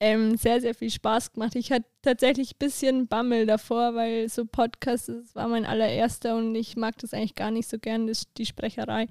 ähm, 0.00 0.36
sehr, 0.38 0.62
sehr 0.62 0.74
viel 0.74 0.90
Spaß 0.90 1.32
gemacht. 1.32 1.54
Ich 1.54 1.70
hatte 1.70 1.86
tatsächlich 2.00 2.54
ein 2.54 2.58
bisschen 2.58 3.06
Bammel 3.06 3.46
davor, 3.46 3.94
weil 3.94 4.28
so 4.30 4.46
Podcast, 4.46 5.10
das 5.10 5.34
war 5.34 5.46
mein 5.46 5.66
allererster 5.66 6.36
und 6.36 6.54
ich 6.54 6.76
mag 6.76 6.96
das 6.98 7.12
eigentlich 7.12 7.34
gar 7.34 7.50
nicht 7.50 7.68
so 7.68 7.78
gern, 7.78 8.06
das, 8.06 8.24
die 8.36 8.46
Sprecherei. 8.46 9.08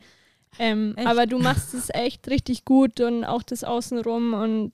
Ähm, 0.57 0.95
aber 1.05 1.27
du 1.27 1.37
machst 1.37 1.75
es 1.75 1.89
echt 1.93 2.27
richtig 2.27 2.65
gut 2.65 3.01
und 3.01 3.23
auch 3.23 3.43
das 3.43 3.63
Außenrum 3.63 4.33
und 4.33 4.73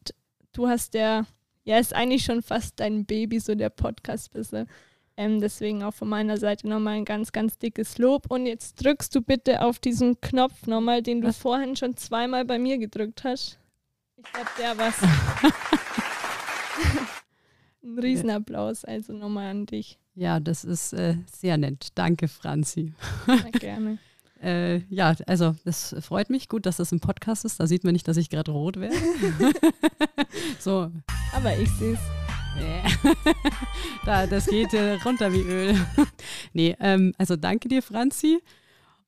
du 0.54 0.70
hast 0.70 0.94
der, 0.94 1.26
ja, 1.66 1.78
ist 1.80 1.94
eigentlich 1.94 2.24
schon 2.24 2.42
fast 2.42 2.80
dein 2.80 3.06
Baby, 3.06 3.40
so 3.42 3.54
der 3.54 3.70
Podcast 3.70 4.32
bisschen. 4.32 4.68
Ähm, 5.18 5.42
deswegen 5.42 5.84
auch 5.84 5.94
von 5.94 6.10
meiner 6.10 6.38
Seite 6.38 6.68
nochmal 6.68 6.96
ein 6.96 7.06
ganz, 7.06 7.32
ganz 7.32 7.58
dickes 7.58 7.98
Lob. 7.98 8.26
Und 8.30 8.46
jetzt 8.46 8.84
drückst 8.84 9.14
du 9.16 9.22
bitte 9.22 9.62
auf 9.62 9.80
diesen 9.80 10.20
Knopf 10.22 10.68
nochmal, 10.68 11.02
den 11.02 11.22
du 11.22 11.30
Was? 11.30 11.38
vorhin 11.38 11.76
schon 11.76 11.96
zweimal 11.96 12.46
bei 12.46 12.60
mir 12.60 12.78
gedrückt 12.78 13.24
hast. 13.24 13.58
Ich 14.18 14.32
glaube, 14.32 14.50
der 14.60 14.78
war's. 14.78 14.96
ein 17.84 18.00
Riesenapplaus, 18.00 18.86
also 18.86 19.14
nochmal 19.14 19.50
an 19.50 19.66
dich. 19.66 20.00
Ja, 20.16 20.40
das 20.40 20.64
ist 20.64 20.94
äh, 20.94 21.18
sehr 21.32 21.58
nett. 21.58 21.90
Danke, 21.96 22.28
Franzi. 22.28 22.94
Ja, 23.28 23.50
gerne. 23.52 23.98
Äh, 24.44 24.82
ja, 24.90 25.16
also 25.26 25.56
das 25.64 25.96
freut 26.02 26.30
mich. 26.30 26.50
Gut, 26.50 26.68
dass 26.68 26.78
das 26.78 26.92
ein 26.92 27.00
Podcast 27.00 27.46
ist. 27.46 27.60
Da 27.60 27.66
sieht 27.66 27.84
man 27.84 27.94
nicht, 27.94 28.08
dass 28.08 28.18
ich 28.18 28.30
gerade 28.30 28.52
rot 28.52 28.78
werde. 28.80 28.96
so. 30.60 30.92
Aber 31.34 31.58
ich 31.58 31.70
sehe 31.72 31.94
es. 31.94 32.00
da, 34.06 34.28
das 34.28 34.46
geht 34.46 34.74
äh, 34.74 35.00
runter 35.06 35.34
wie 35.34 35.42
Öl. 35.42 35.76
nee, 36.54 36.76
ähm, 36.80 37.14
also 37.18 37.38
danke 37.38 37.70
dir, 37.70 37.82
Franzi. 37.82 38.40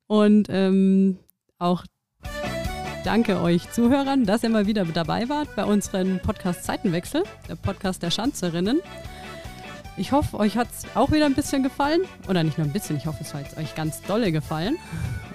Und 0.07 0.47
ähm, 0.49 1.19
auch 1.59 1.85
danke 3.03 3.41
euch 3.41 3.69
Zuhörern, 3.71 4.25
dass 4.25 4.43
ihr 4.43 4.49
mal 4.49 4.67
wieder 4.67 4.85
dabei 4.85 5.29
wart 5.29 5.55
bei 5.55 5.63
unserem 5.63 6.19
Podcast 6.19 6.63
Zeitenwechsel, 6.63 7.23
der 7.47 7.55
Podcast 7.55 8.03
der 8.03 8.11
Schanzerinnen. 8.11 8.81
Ich 9.97 10.11
hoffe, 10.11 10.37
euch 10.37 10.57
hat 10.57 10.67
es 10.71 10.85
auch 10.95 11.11
wieder 11.11 11.25
ein 11.25 11.33
bisschen 11.33 11.63
gefallen. 11.63 12.01
Oder 12.27 12.43
nicht 12.43 12.57
nur 12.57 12.67
ein 12.67 12.73
bisschen, 12.73 12.97
ich 12.97 13.05
hoffe, 13.05 13.19
es 13.21 13.33
hat 13.33 13.57
euch 13.57 13.75
ganz 13.75 14.01
dolle 14.03 14.31
gefallen. 14.31 14.77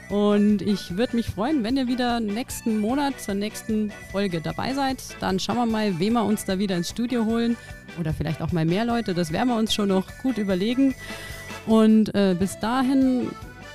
Und 0.09 0.63
ich 0.63 0.97
würde 0.97 1.17
mich 1.17 1.27
freuen, 1.27 1.65
wenn 1.65 1.77
ihr 1.77 1.89
wieder 1.89 2.21
nächsten 2.21 2.79
Monat 2.79 3.21
zur 3.21 3.35
nächsten 3.35 3.91
Folge 4.13 4.41
dabei 4.41 4.75
seid. 4.75 5.03
Dann 5.21 5.41
schauen 5.41 5.57
wir 5.57 5.67
mal, 5.67 5.99
wen 5.99 6.13
wir 6.13 6.25
uns 6.25 6.45
da 6.45 6.59
wieder 6.59 6.77
ins 6.77 6.91
Studio 6.91 7.25
holen. 7.25 7.57
Oder 7.99 8.13
vielleicht 8.13 8.41
auch 8.41 8.53
mal 8.53 8.65
mehr 8.65 8.85
Leute. 8.85 9.15
Das 9.15 9.33
werden 9.33 9.49
wir 9.49 9.57
uns 9.57 9.75
schon 9.75 9.89
noch 9.89 10.07
gut 10.23 10.39
überlegen. 10.39 10.95
Und 11.67 12.15
äh, 12.15 12.37
bis 12.39 12.59
dahin 12.61 13.31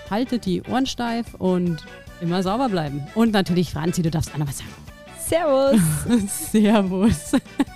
haltet 0.09 0.45
die 0.45 0.61
Ohren 0.63 0.85
steif 0.85 1.33
und 1.33 1.85
immer 2.21 2.43
sauber 2.43 2.69
bleiben. 2.69 3.07
Und 3.15 3.31
natürlich, 3.33 3.71
Franzi, 3.71 4.01
du 4.01 4.11
darfst 4.11 4.33
auch 4.33 4.37
noch 4.37 4.47
was 4.47 4.59
sagen. 4.59 4.69
Servus. 5.19 5.81
Servus. 6.51 7.31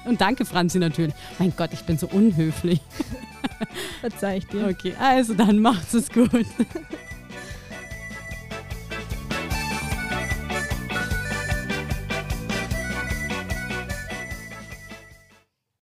Und 0.06 0.22
danke, 0.22 0.46
Franzi, 0.46 0.80
natürlich. 0.80 1.14
Mein 1.38 1.54
Gott, 1.56 1.72
ich 1.74 1.84
bin 1.84 1.98
so 1.98 2.08
unhöflich. 2.08 2.80
Verzeih 4.00 4.38
ich 4.38 4.48
dir. 4.48 4.68
Okay, 4.68 4.94
also 5.00 5.34
dann 5.34 5.60
macht's 5.60 5.94
es 5.94 6.10
gut. 6.10 6.46